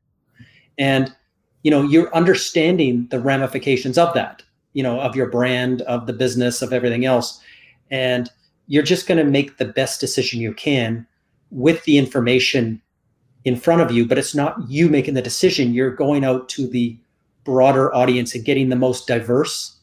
[0.78, 1.14] And
[1.62, 6.12] you know, you're understanding the ramifications of that, you know, of your brand, of the
[6.12, 7.40] business, of everything else.
[7.90, 8.30] And
[8.68, 11.06] you're just going to make the best decision you can
[11.50, 12.80] with the information
[13.46, 15.72] in front of you, but it's not you making the decision.
[15.72, 16.98] You're going out to the
[17.44, 19.76] broader audience and getting the most diverse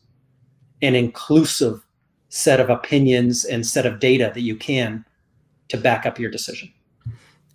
[0.81, 1.81] and inclusive
[2.27, 5.05] set of opinions and set of data that you can
[5.69, 6.71] to back up your decision.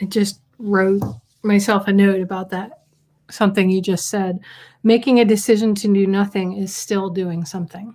[0.01, 1.03] I just wrote
[1.43, 2.85] myself a note about that
[3.31, 4.41] something you just said
[4.83, 7.95] making a decision to do nothing is still doing something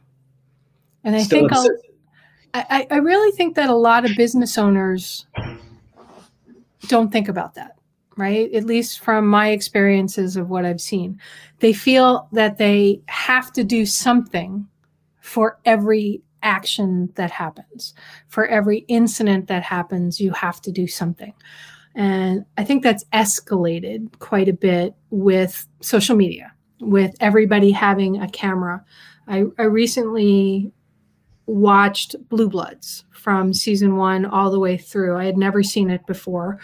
[1.04, 1.52] and i still think
[2.54, 5.26] I, I really think that a lot of business owners
[6.88, 7.73] don't think about that
[8.18, 11.20] right at least from my experiences of what i've seen
[11.60, 14.68] they feel that they have to do something
[15.22, 17.94] for every action that happens
[18.28, 21.34] for every incident that happens you have to do something
[21.96, 28.30] and I think that's escalated quite a bit with social media, with everybody having a
[28.30, 28.84] camera.
[29.28, 30.72] I, I recently
[31.46, 35.18] watched Blue Bloods from season one all the way through.
[35.18, 36.60] I had never seen it before.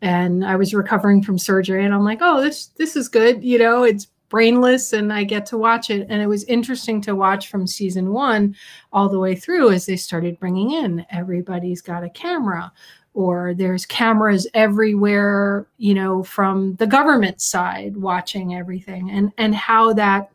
[0.00, 3.42] And I was recovering from surgery and I'm like, oh, this this is good.
[3.42, 6.06] You know, it's brainless and I get to watch it.
[6.08, 8.54] And it was interesting to watch from season one
[8.92, 12.70] all the way through as they started bringing in everybody's got a camera
[13.14, 19.92] or there's cameras everywhere, you know, from the government side watching everything and, and how
[19.94, 20.30] that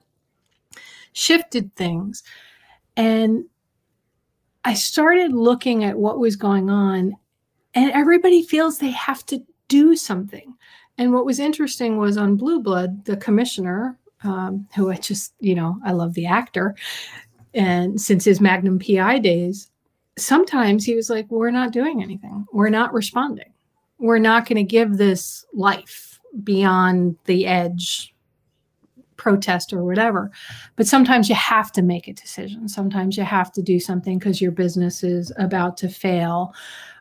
[1.14, 2.24] shifted things.
[2.98, 3.46] And
[4.66, 7.16] I started looking at what was going on,
[7.74, 10.54] and everybody feels they have to do something.
[11.00, 15.56] And what was interesting was on Blue Blood, the commissioner, um, who I just, you
[15.56, 16.76] know, I love the actor,
[17.56, 19.70] and since his Magnum PI days,
[20.18, 23.52] sometimes he was like, We're not doing anything, we're not responding,
[23.98, 28.14] we're not going to give this life beyond the edge
[29.18, 30.32] protest or whatever.
[30.76, 32.68] But sometimes you have to make a decision.
[32.68, 36.54] Sometimes you have to do something because your business is about to fail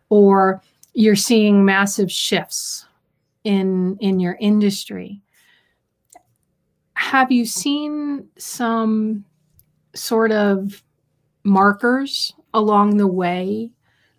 [0.08, 0.62] or
[0.94, 2.86] you're seeing massive shifts
[3.44, 5.20] in in your industry.
[6.94, 9.24] Have you seen some
[9.94, 10.82] sort of
[11.44, 13.70] markers along the way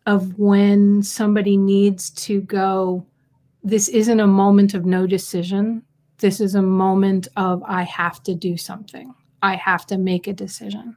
[0.05, 3.05] of when somebody needs to go
[3.63, 5.81] this isn't a moment of no decision
[6.23, 9.13] this is a moment of I have to do something.
[9.41, 10.95] I have to make a decision.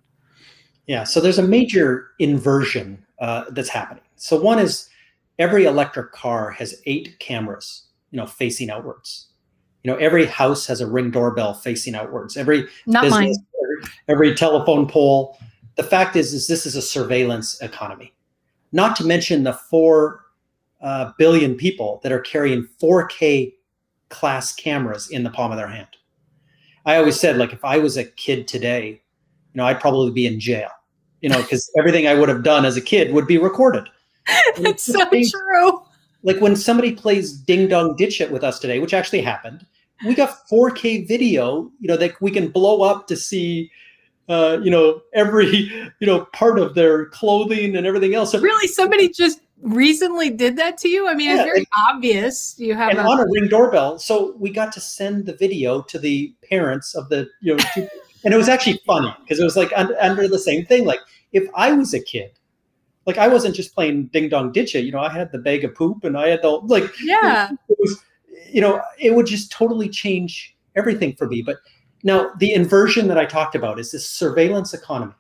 [0.87, 1.03] Yeah.
[1.03, 4.05] So there's a major inversion uh, that's happening.
[4.15, 4.89] So one is
[5.39, 9.29] every electric car has eight cameras, you know, facing outwards.
[9.83, 12.37] You know, every house has a ring doorbell facing outwards.
[12.37, 13.39] Every not business.
[13.63, 15.39] Every, every telephone pole.
[15.77, 18.13] The fact is, is this is a surveillance economy.
[18.73, 20.25] Not to mention the four
[20.81, 23.55] uh, billion people that are carrying 4K
[24.09, 25.89] class cameras in the palm of their hand.
[26.85, 30.27] I always said, like, if I was a kid today, you know, I'd probably be
[30.27, 30.71] in jail,
[31.21, 33.89] you know, because everything I would have done as a kid would be recorded.
[34.57, 35.83] That's so true.
[36.23, 39.67] Like when somebody plays Ding Dong Ditch It with us today, which actually happened,
[40.05, 43.71] we got 4K video, you know, that we can blow up to see,
[44.29, 45.49] uh, you know, every,
[46.01, 48.35] you know, part of their clothing and everything else.
[48.35, 51.09] Really, somebody just recently did that to you?
[51.09, 52.55] I mean, yeah, it's very and, obvious.
[52.59, 53.99] You have and a- on a ring doorbell.
[53.99, 57.89] So we got to send the video to the parents of the you know, two,
[58.25, 60.85] and it was actually funny because it was like under, under, the same thing.
[60.85, 61.01] Like
[61.33, 62.33] if I was a kid,
[63.07, 64.85] like I wasn't just playing ding dong ditch it.
[64.85, 66.91] You know, I had the bag of poop and I had the like.
[67.01, 67.51] Yeah.
[67.69, 68.03] It was,
[68.51, 71.43] you know, it would just totally change everything for me.
[71.43, 71.57] But
[72.03, 75.15] now the inversion that I talked about is this surveillance economy.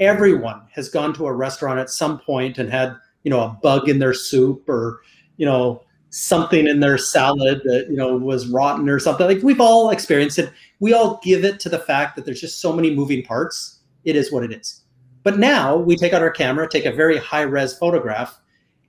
[0.00, 3.88] Everyone has gone to a restaurant at some point and had you know a bug
[3.88, 5.00] in their soup or
[5.36, 9.60] you know something in their salad that you know was rotten or something like we've
[9.60, 12.94] all experienced it we all give it to the fact that there's just so many
[12.94, 14.84] moving parts it is what it is
[15.22, 18.40] but now we take out our camera take a very high res photograph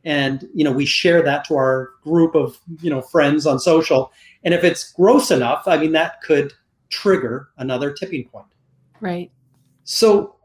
[0.03, 4.11] and you know we share that to our group of you know friends on social.
[4.43, 6.53] And if it's gross enough i mean that could
[6.89, 8.47] trigger another tipping point.
[8.99, 9.31] Right.
[9.83, 10.35] So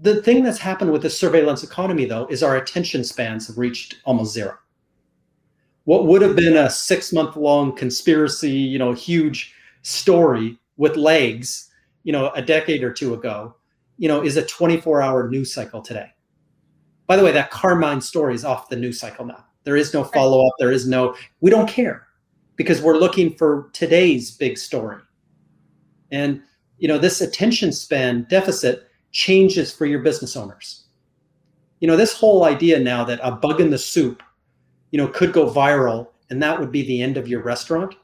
[0.00, 3.96] the thing that's happened with the surveillance economy, though, is our attention spans have reached
[4.04, 4.56] almost zero.
[5.84, 11.70] What would have been a six month long conspiracy, you know, huge story with legs,
[12.04, 13.56] you know, a decade or two ago,
[13.98, 16.10] you know, is a 24 hour news cycle today.
[17.06, 19.44] By the way, that Carmine story is off the news cycle now.
[19.64, 20.54] There is no follow up.
[20.58, 22.06] There is no, we don't care
[22.56, 25.00] because we're looking for today's big story.
[26.10, 26.42] And,
[26.78, 30.84] you know, this attention span deficit changes for your business owners.
[31.80, 34.22] You know, this whole idea now that a bug in the soup,
[34.90, 37.94] you know, could go viral and that would be the end of your restaurant.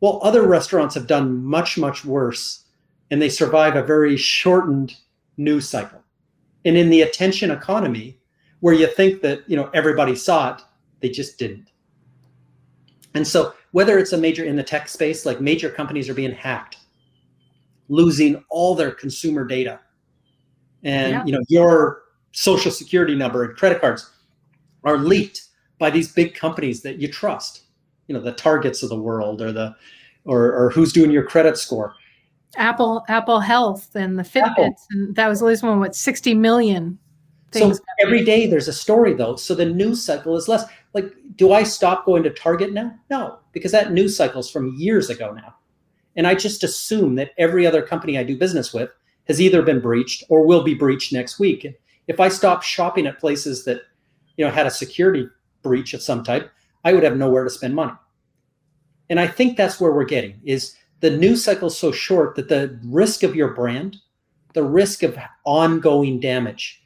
[0.00, 2.64] Well, other restaurants have done much, much worse
[3.10, 4.96] and they survive a very shortened
[5.40, 6.02] news cycle.
[6.64, 8.18] And in the attention economy,
[8.60, 10.62] where you think that, you know, everybody saw it,
[11.00, 11.70] they just didn't.
[13.14, 16.32] And so whether it's a major in the tech space, like major companies are being
[16.32, 16.76] hacked,
[17.88, 19.80] losing all their consumer data
[20.82, 21.24] and yeah.
[21.24, 24.10] you know your social security number and credit cards
[24.84, 25.48] are leaked
[25.78, 27.64] by these big companies that you trust
[28.06, 29.74] you know the targets of the world or the
[30.24, 31.94] or, or who's doing your credit score
[32.56, 34.76] apple apple health and the fitbits apple.
[34.90, 36.98] and that was the latest one what 60 million
[37.52, 41.12] things so every day there's a story though so the news cycle is less like
[41.36, 45.10] do i stop going to target now no because that news cycle is from years
[45.10, 45.54] ago now
[46.16, 48.90] and i just assume that every other company i do business with
[49.30, 51.64] has either been breached or will be breached next week.
[52.08, 53.82] If I stopped shopping at places that,
[54.36, 55.28] you know, had a security
[55.62, 56.50] breach of some type,
[56.84, 57.92] I would have nowhere to spend money.
[59.08, 62.48] And I think that's where we're getting is the news cycle is so short that
[62.48, 63.96] the risk of your brand,
[64.52, 66.82] the risk of ongoing damage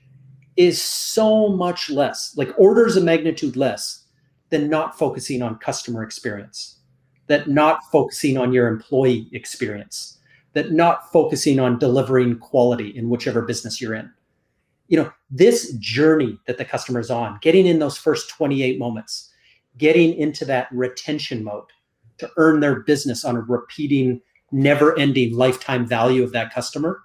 [0.56, 4.04] is so much less, like orders of magnitude less
[4.50, 6.78] than not focusing on customer experience,
[7.26, 10.18] that not focusing on your employee experience,
[10.52, 14.12] that not focusing on delivering quality in whichever business you're in.
[14.86, 19.32] You know, this journey that the customer's on, getting in those first 28 moments,
[19.76, 21.64] getting into that retention mode
[22.18, 24.20] to earn their business on a repeating,
[24.52, 27.00] never ending lifetime value of that customer.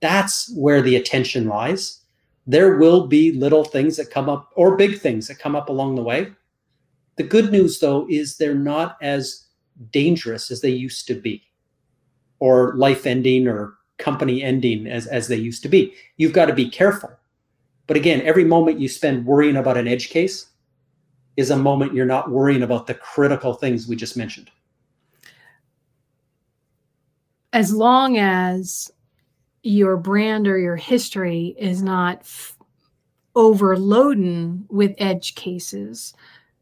[0.00, 2.00] That's where the attention lies.
[2.46, 5.94] There will be little things that come up or big things that come up along
[5.94, 6.32] the way.
[7.16, 9.46] The good news, though, is they're not as
[9.90, 11.42] dangerous as they used to be,
[12.38, 15.94] or life ending or company ending as, as they used to be.
[16.16, 17.10] You've got to be careful.
[17.86, 20.49] But again, every moment you spend worrying about an edge case
[21.40, 24.50] is a moment you're not worrying about the critical things we just mentioned.
[27.52, 28.90] As long as
[29.62, 32.56] your brand or your history is not f-
[33.34, 36.14] overloading with edge cases.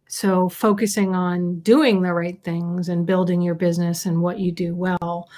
[0.09, 4.75] So, focusing on doing the right things and building your business and what you do
[4.75, 5.29] well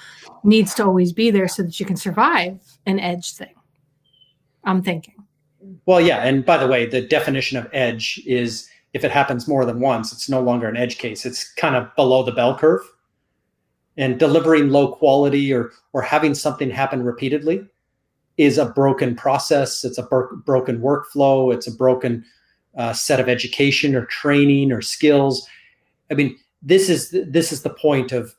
[0.43, 3.53] needs to always be there so that you can survive an edge thing.
[4.63, 5.15] I'm thinking.
[5.85, 6.23] Well, yeah.
[6.23, 10.11] And by the way, the definition of edge is if it happens more than once,
[10.11, 11.25] it's no longer an edge case.
[11.25, 12.81] It's kind of below the bell curve.
[13.97, 17.65] And delivering low quality or or having something happen repeatedly
[18.37, 19.83] is a broken process.
[19.83, 21.53] It's a bro- broken workflow.
[21.53, 22.23] It's a broken
[22.77, 25.45] uh, set of education or training or skills.
[26.09, 28.33] I mean, this is this is the point of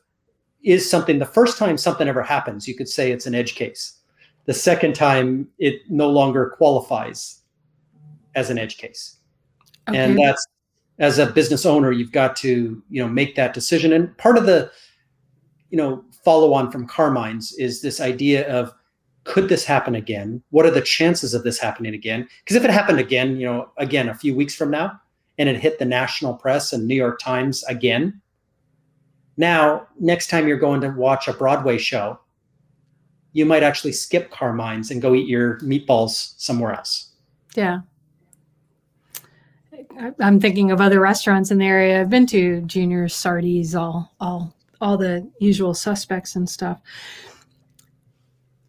[0.63, 3.99] is something the first time something ever happens, you could say it's an edge case.
[4.45, 7.41] The second time, it no longer qualifies
[8.35, 9.17] as an edge case.
[9.89, 9.97] Okay.
[9.97, 10.45] And that's
[10.99, 13.93] as a business owner, you've got to, you know, make that decision.
[13.93, 14.71] And part of the,
[15.69, 18.73] you know, follow on from Carmine's is this idea of
[19.23, 20.43] could this happen again?
[20.49, 22.27] What are the chances of this happening again?
[22.43, 24.99] Because if it happened again, you know, again a few weeks from now,
[25.37, 28.21] and it hit the national press and New York Times again,
[29.37, 32.19] now next time you're going to watch a Broadway show,
[33.31, 37.13] you might actually skip Carmine's and go eat your meatballs somewhere else.
[37.55, 37.79] Yeah.
[40.19, 42.01] I'm thinking of other restaurants in the area.
[42.01, 46.79] I've been to Junior Sardi's, all all all the usual suspects and stuff.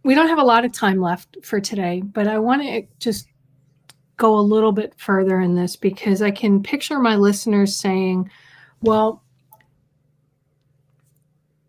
[0.05, 3.27] We don't have a lot of time left for today, but I want to just
[4.17, 8.31] go a little bit further in this because I can picture my listeners saying,
[8.83, 9.23] well,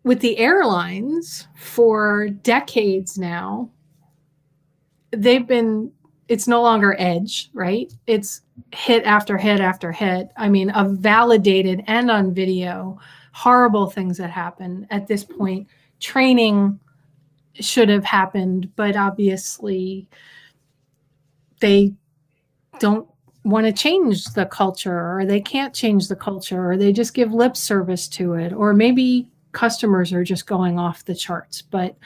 [0.04, 3.70] with the airlines for decades now,
[5.10, 5.90] they've been
[6.28, 7.92] it's no longer edge, right?
[8.06, 10.30] It's hit after hit after hit.
[10.36, 12.98] I mean, a validated and on video,
[13.32, 15.68] horrible things that happen at this point.
[16.00, 16.78] Training
[17.54, 20.08] should have happened, but obviously
[21.60, 21.94] they
[22.80, 23.08] don't
[23.44, 27.32] want to change the culture or they can't change the culture or they just give
[27.32, 31.96] lip service to it or maybe customers are just going off the charts but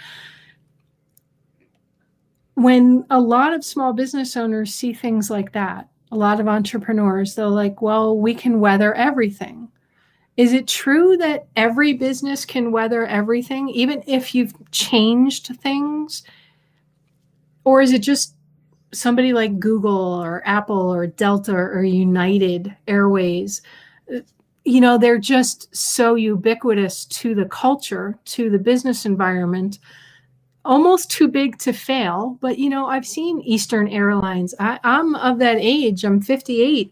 [2.63, 7.35] when a lot of small business owners see things like that, a lot of entrepreneurs,
[7.35, 9.69] they're like, well, we can weather everything.
[10.37, 16.23] Is it true that every business can weather everything, even if you've changed things?
[17.65, 18.35] Or is it just
[18.93, 23.63] somebody like Google or Apple or Delta or United Airways?
[24.65, 29.79] You know, they're just so ubiquitous to the culture, to the business environment
[30.65, 32.39] almost too big to fail.
[32.41, 34.55] But you know, I've seen Eastern Airlines.
[34.59, 36.05] I, I'm of that age.
[36.05, 36.91] I'm 58.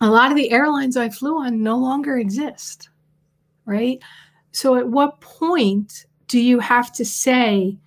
[0.00, 2.90] A lot of the airlines I flew on no longer exist,
[3.64, 4.02] right?
[4.52, 7.78] So, at what point do you have to say,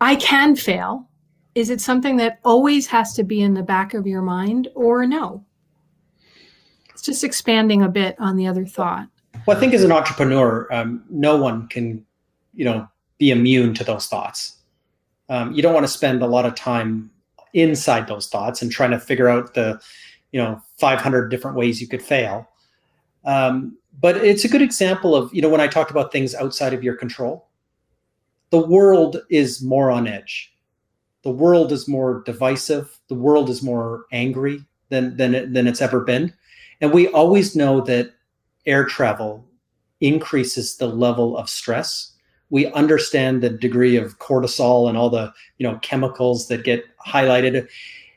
[0.00, 1.08] I can fail?
[1.54, 5.06] Is it something that always has to be in the back of your mind, or
[5.06, 5.44] no?
[6.90, 9.08] It's just expanding a bit on the other thought.
[9.46, 12.04] Well, I think as an entrepreneur, um, no one can,
[12.54, 12.88] you know,
[13.18, 14.56] be immune to those thoughts.
[15.28, 17.10] Um, you don't want to spend a lot of time
[17.52, 19.80] inside those thoughts and trying to figure out the,
[20.32, 22.48] you know, 500 different ways you could fail.
[23.24, 26.72] Um, but it's a good example of, you know, when I talked about things outside
[26.72, 27.48] of your control,
[28.50, 30.52] the world is more on edge.
[31.22, 32.98] The world is more divisive.
[33.08, 36.32] The world is more angry than than it, than it's ever been,
[36.80, 38.14] and we always know that
[38.64, 39.44] air travel
[40.00, 42.12] increases the level of stress
[42.50, 47.68] we understand the degree of cortisol and all the you know chemicals that get highlighted.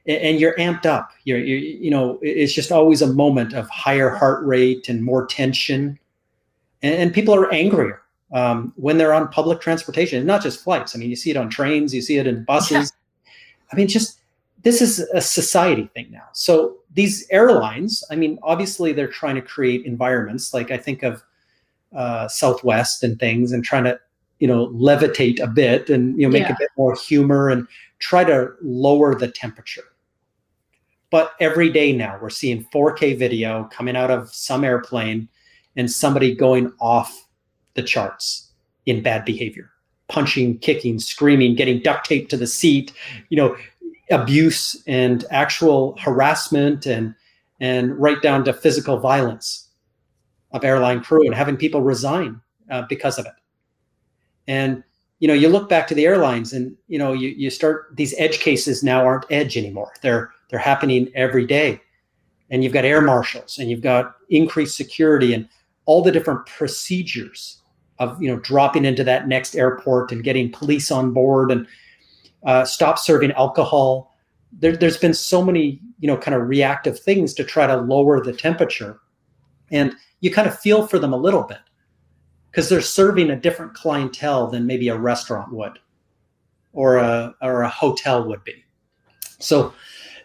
[0.08, 1.12] And you're amped up.
[1.26, 5.26] You're, you're, you know it's just always a moment of higher heart rate and more
[5.26, 6.00] tension.
[6.82, 8.02] And, and people are angrier
[8.34, 10.96] um, when they're on public transportation not just flights.
[10.96, 12.92] I mean you see it on trains you see it in buses.
[13.26, 13.32] Yeah.
[13.72, 14.20] i mean just
[14.64, 16.28] this is a society thing now.
[16.34, 20.54] So these airlines i mean obviously they're trying to create environments.
[20.54, 21.24] Like i think of
[21.96, 24.00] uh, Southwest and things, and trying to
[24.42, 26.54] you know levitate a bit and you know make Yeah.
[26.56, 27.68] a bit more humor and
[28.00, 29.84] try to lower the temperature.
[31.12, 35.30] But every day now we're seeing 4K video coming out of some airplane
[35.76, 37.28] and somebody going off
[37.76, 38.52] the charts
[38.86, 39.70] in bad behavior,
[40.08, 42.92] punching, kicking, screaming, getting duct taped to the seat,
[43.30, 43.56] you know,
[44.10, 47.14] abuse and actual harassment and
[47.60, 49.70] and right down to physical violence
[50.52, 53.34] of airline crew and having people resign uh, because of it.
[54.52, 54.84] And
[55.20, 58.14] you know, you look back to the airlines and you know, you you start these
[58.18, 59.94] edge cases now aren't edge anymore.
[60.02, 61.80] They're they're happening every day.
[62.50, 65.48] And you've got air marshals and you've got increased security and
[65.86, 67.62] all the different procedures
[68.00, 71.66] of you know dropping into that next airport and getting police on board and
[72.46, 74.14] uh, stop serving alcohol.
[74.52, 78.22] There, there's been so many you know kind of reactive things to try to lower
[78.22, 79.00] the temperature,
[79.72, 81.60] and you kind of feel for them a little bit
[82.52, 85.80] because they're serving a different clientele than maybe a restaurant would
[86.74, 88.64] or a or a hotel would be.
[89.40, 89.74] So,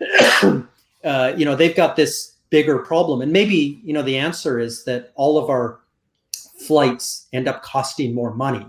[1.04, 4.84] uh, you know, they've got this bigger problem, and maybe you know the answer is
[4.84, 5.80] that all of our
[6.66, 8.66] flights end up costing more money.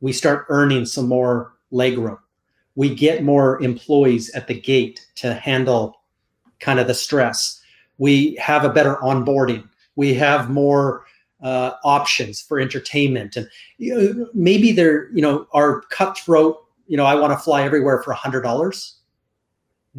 [0.00, 2.18] We start earning some more legroom.
[2.74, 6.00] We get more employees at the gate to handle
[6.60, 7.60] kind of the stress.
[7.98, 9.68] We have a better onboarding.
[9.96, 11.04] We have more
[11.42, 16.56] uh, options for entertainment, and you know, maybe they're you know are cutthroat.
[16.86, 18.98] You know, I want to fly everywhere for a hundred dollars.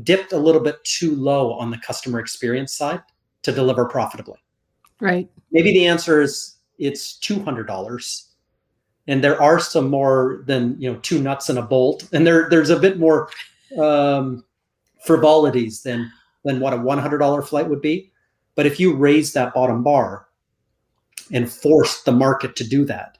[0.01, 3.01] Dipped a little bit too low on the customer experience side
[3.43, 4.39] to deliver profitably.
[4.99, 5.29] Right.
[5.51, 8.29] Maybe the answer is it's two hundred dollars,
[9.07, 12.49] and there are some more than you know two nuts and a bolt, and there
[12.49, 13.29] there's a bit more
[13.77, 14.45] um,
[15.05, 16.11] frivolities than
[16.45, 18.11] than what a one hundred dollar flight would be.
[18.55, 20.27] But if you raise that bottom bar
[21.33, 23.17] and force the market to do that,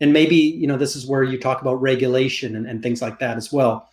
[0.00, 3.20] and maybe you know this is where you talk about regulation and, and things like
[3.20, 3.88] that as well.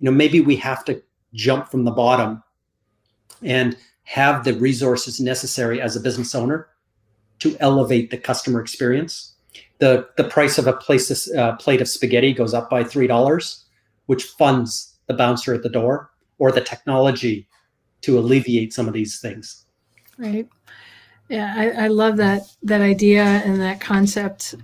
[0.00, 1.02] You know, maybe we have to
[1.34, 2.42] jump from the bottom
[3.42, 6.68] and have the resources necessary as a business owner
[7.40, 9.34] to elevate the customer experience.
[9.78, 13.64] The the price of a place, uh, plate of spaghetti goes up by three dollars,
[14.06, 17.48] which funds the bouncer at the door or the technology
[18.02, 19.66] to alleviate some of these things.
[20.18, 20.48] Right.
[21.28, 24.54] Yeah, I, I love that that idea and that concept.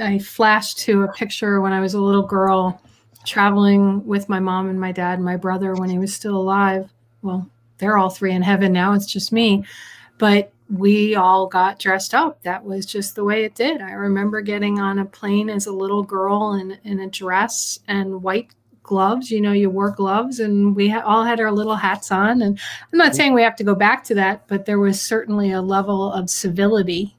[0.00, 2.80] I flashed to a picture when I was a little girl
[3.24, 6.90] traveling with my mom and my dad and my brother when he was still alive.
[7.22, 7.48] Well,
[7.78, 8.94] they're all three in heaven now.
[8.94, 9.64] It's just me.
[10.18, 12.42] But we all got dressed up.
[12.42, 13.80] That was just the way it did.
[13.80, 18.22] I remember getting on a plane as a little girl in, in a dress and
[18.22, 18.48] white
[18.88, 19.30] gloves.
[19.30, 22.42] You know, you wore gloves, and we ha- all had our little hats on.
[22.42, 22.58] And
[22.92, 25.62] I'm not saying we have to go back to that, but there was certainly a
[25.62, 27.14] level of civility.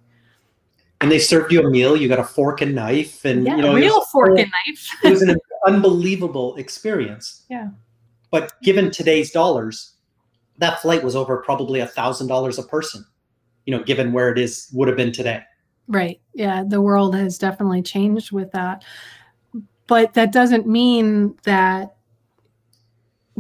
[1.02, 1.96] And they served you a meal.
[1.96, 4.88] You got a fork and knife, and Yeah, you know real was- fork and knife.
[5.04, 7.46] it was an unbelievable experience.
[7.50, 7.70] Yeah.
[8.32, 9.94] But given today's dollars,
[10.58, 13.06] that flight was over probably a thousand dollars a person.
[13.66, 15.42] You know, given where it is would have been today.
[15.88, 16.20] Right.
[16.34, 16.64] Yeah.
[16.68, 18.84] The world has definitely changed with that.
[19.90, 21.96] But that doesn't mean that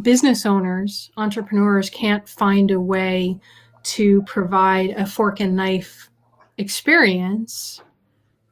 [0.01, 3.39] business owners, entrepreneurs can't find a way
[3.83, 6.09] to provide a fork and knife
[6.57, 7.83] experience.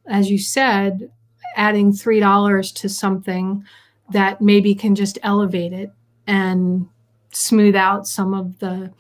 [0.06, 1.12] As you said,
[1.56, 3.66] adding $3 to something
[4.12, 5.92] that maybe can just elevate it
[6.28, 6.88] and
[7.32, 8.94] smooth out some of the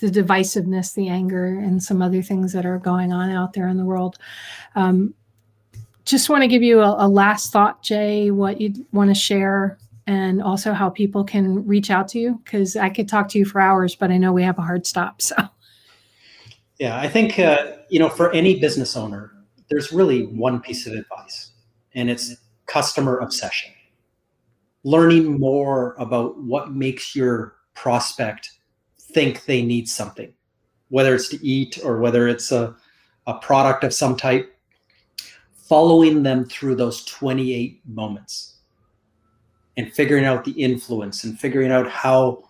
[0.00, 3.76] the divisiveness, the anger, and some other things that are going on out there in
[3.76, 4.18] the world.
[4.74, 5.14] Um,
[6.04, 9.78] just want to give you a, a last thought, Jay, what you'd want to share,
[10.06, 13.44] and also how people can reach out to you, because I could talk to you
[13.44, 15.20] for hours, but I know we have a hard stop.
[15.30, 15.36] So,
[16.78, 19.32] Yeah, I think uh, you know for any business owner,
[19.68, 21.52] there's really one piece of advice,
[21.94, 22.36] and it's
[22.66, 23.72] customer obsession.
[24.82, 28.50] Learning more about what makes your prospect
[28.98, 30.32] think they need something,
[30.88, 32.74] whether it's to eat or whether it's a,
[33.26, 34.53] a product of some type.
[35.68, 38.56] Following them through those 28 moments
[39.76, 42.48] and figuring out the influence and figuring out how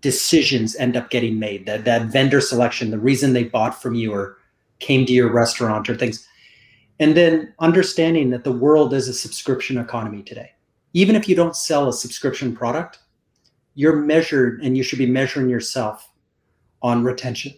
[0.00, 4.12] decisions end up getting made that that vendor selection the reason they bought from you
[4.12, 4.36] or
[4.80, 6.26] came to your restaurant or things.
[7.00, 10.50] And then understanding that the world is a subscription economy today.
[10.94, 12.98] Even if you don't sell a subscription product
[13.78, 16.10] you're measured and you should be measuring yourself
[16.82, 17.54] on retention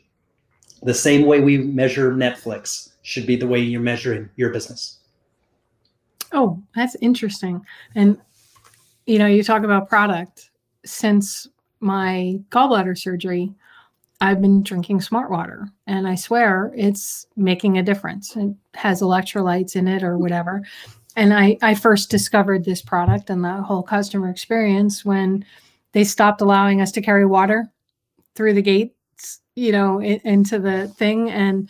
[0.82, 5.00] the same way we measure netflix should be the way you're measuring your business
[6.32, 7.64] oh, that's interesting.
[7.94, 8.18] And,
[9.06, 10.50] you know, you talk about product.
[10.84, 11.48] Since
[11.80, 13.52] my gallbladder surgery,
[14.20, 18.36] I've been drinking smart water and I swear it's making a difference.
[18.36, 20.62] It has electrolytes in it or whatever.
[21.16, 25.44] And I, I first discovered this product and the whole customer experience when
[25.92, 27.70] they stopped allowing us to carry water
[28.34, 28.62] through the
[29.54, 31.30] you know, it, into the thing.
[31.30, 31.68] And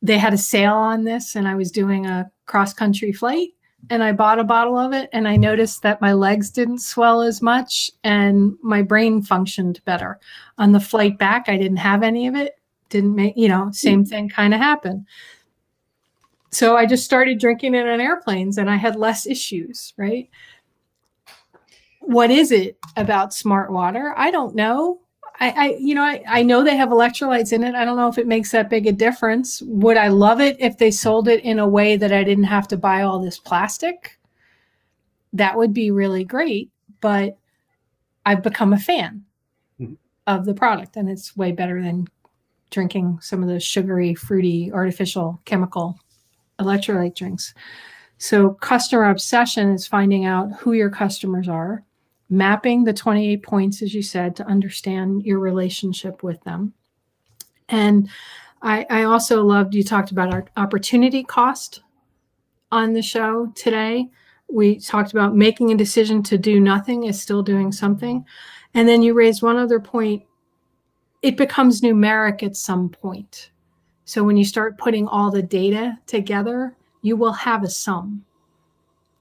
[0.00, 3.50] they had a sale on this, and I was doing a cross country flight
[3.90, 7.20] and I bought a bottle of it and I noticed that my legs didn't swell
[7.22, 10.20] as much and my brain functioned better.
[10.58, 12.58] On the flight back, I didn't have any of it.
[12.90, 15.06] Didn't make, you know, same thing kind of happened.
[16.50, 20.28] So I just started drinking it on airplanes and I had less issues, right?
[22.00, 24.12] What is it about smart water?
[24.16, 25.00] I don't know.
[25.40, 27.74] I, I you know, I, I know they have electrolytes in it.
[27.74, 29.62] I don't know if it makes that big a difference.
[29.62, 32.68] Would I love it if they sold it in a way that I didn't have
[32.68, 34.18] to buy all this plastic?
[35.32, 36.70] That would be really great.
[37.00, 37.36] But
[38.24, 39.24] I've become a fan
[39.80, 39.94] mm-hmm.
[40.26, 42.06] of the product, and it's way better than
[42.70, 45.98] drinking some of the sugary, fruity, artificial, chemical
[46.58, 47.54] electrolyte drinks.
[48.18, 51.82] So, customer obsession is finding out who your customers are
[52.32, 56.72] mapping the 28 points, as you said, to understand your relationship with them.
[57.68, 58.08] And
[58.62, 61.82] I, I also loved you talked about our opportunity cost
[62.72, 64.08] on the show today.
[64.48, 68.24] We talked about making a decision to do nothing is still doing something.
[68.72, 70.22] And then you raised one other point.
[71.20, 73.50] It becomes numeric at some point.
[74.06, 78.24] So when you start putting all the data together, you will have a sum.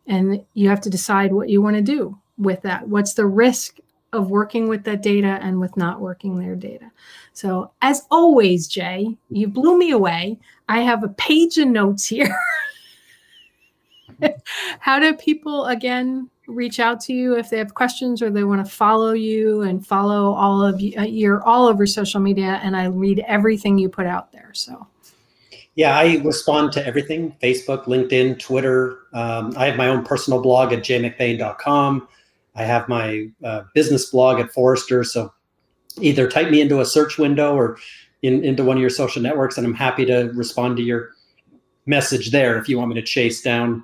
[0.07, 2.87] And you have to decide what you want to do with that?
[2.87, 3.77] What's the risk
[4.13, 6.91] of working with that data and with not working their data?
[7.33, 10.37] So, as always, Jay, you blew me away.
[10.67, 12.35] I have a page of notes here.
[14.79, 18.65] How do people, again, reach out to you if they have questions or they want
[18.65, 20.99] to follow you and follow all of you?
[20.99, 24.51] Uh, you're all over social media, and I read everything you put out there.
[24.53, 24.87] So,
[25.75, 28.99] yeah, I respond to everything Facebook, LinkedIn, Twitter.
[29.13, 32.07] Um, I have my own personal blog at jmcbain.com.
[32.55, 35.03] I have my uh, business blog at Forrester.
[35.03, 35.33] So
[35.99, 37.77] either type me into a search window or
[38.21, 41.11] in, into one of your social networks, and I'm happy to respond to your
[41.85, 43.83] message there if you want me to chase down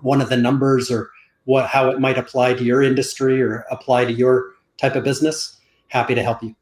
[0.00, 1.10] one of the numbers or
[1.44, 5.58] what how it might apply to your industry or apply to your type of business.
[5.88, 6.54] Happy to help you.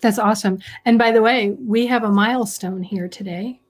[0.00, 0.58] That's awesome.
[0.84, 3.60] And by the way, we have a milestone here today.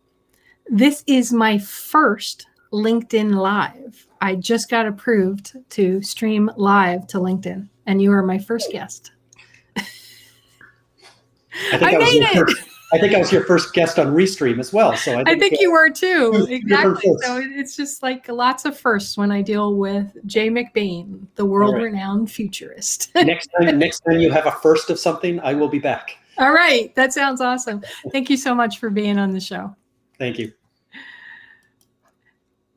[0.68, 4.06] This is my first LinkedIn Live.
[4.20, 9.12] I just got approved to stream live to LinkedIn, and you are my first guest.
[11.72, 12.34] I, think I, I made it.
[12.34, 12.56] First,
[12.92, 14.96] I think I was your first guest on Restream as well.
[14.96, 16.46] So I think, I think you were too.
[16.48, 17.12] Exactly.
[17.22, 22.22] So it's just like lots of firsts when I deal with Jay McBain, the world-renowned
[22.22, 22.30] right.
[22.30, 23.10] futurist.
[23.14, 26.16] next time, next time you have a first of something, I will be back.
[26.38, 27.82] All right, that sounds awesome.
[28.12, 29.74] Thank you so much for being on the show.
[30.18, 30.52] Thank you.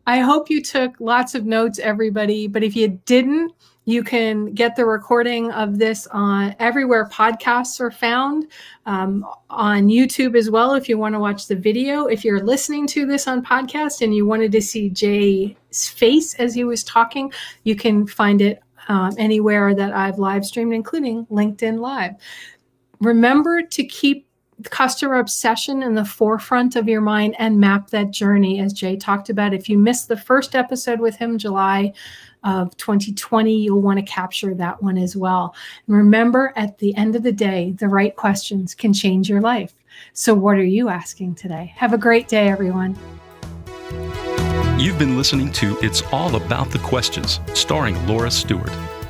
[0.10, 2.47] I hope you took lots of notes, everybody.
[2.47, 3.53] But if you didn't,
[3.86, 8.47] you can get the recording of this on everywhere podcasts are found,
[8.88, 10.74] um, on YouTube as well.
[10.74, 14.16] If you want to watch the video, if you're listening to this on podcast and
[14.16, 15.55] you wanted to see Jay's
[15.89, 17.32] face as he was talking,
[17.64, 22.14] you can find it um, anywhere that I've live streamed, including LinkedIn Live.
[22.99, 24.28] Remember to keep
[24.64, 29.30] customer obsession in the forefront of your mind and map that journey as Jay talked
[29.30, 29.53] about.
[29.53, 31.93] If you missed the first episode with him, July
[32.43, 35.55] of 2020, you'll want to capture that one as well.
[35.88, 39.74] And remember, at the end of the day, the right questions can change your life.
[40.14, 41.74] So, what are you asking today?
[41.76, 42.97] Have a great day, everyone.
[44.78, 48.72] You've been listening to It's All About the Questions, starring Laura Stewart.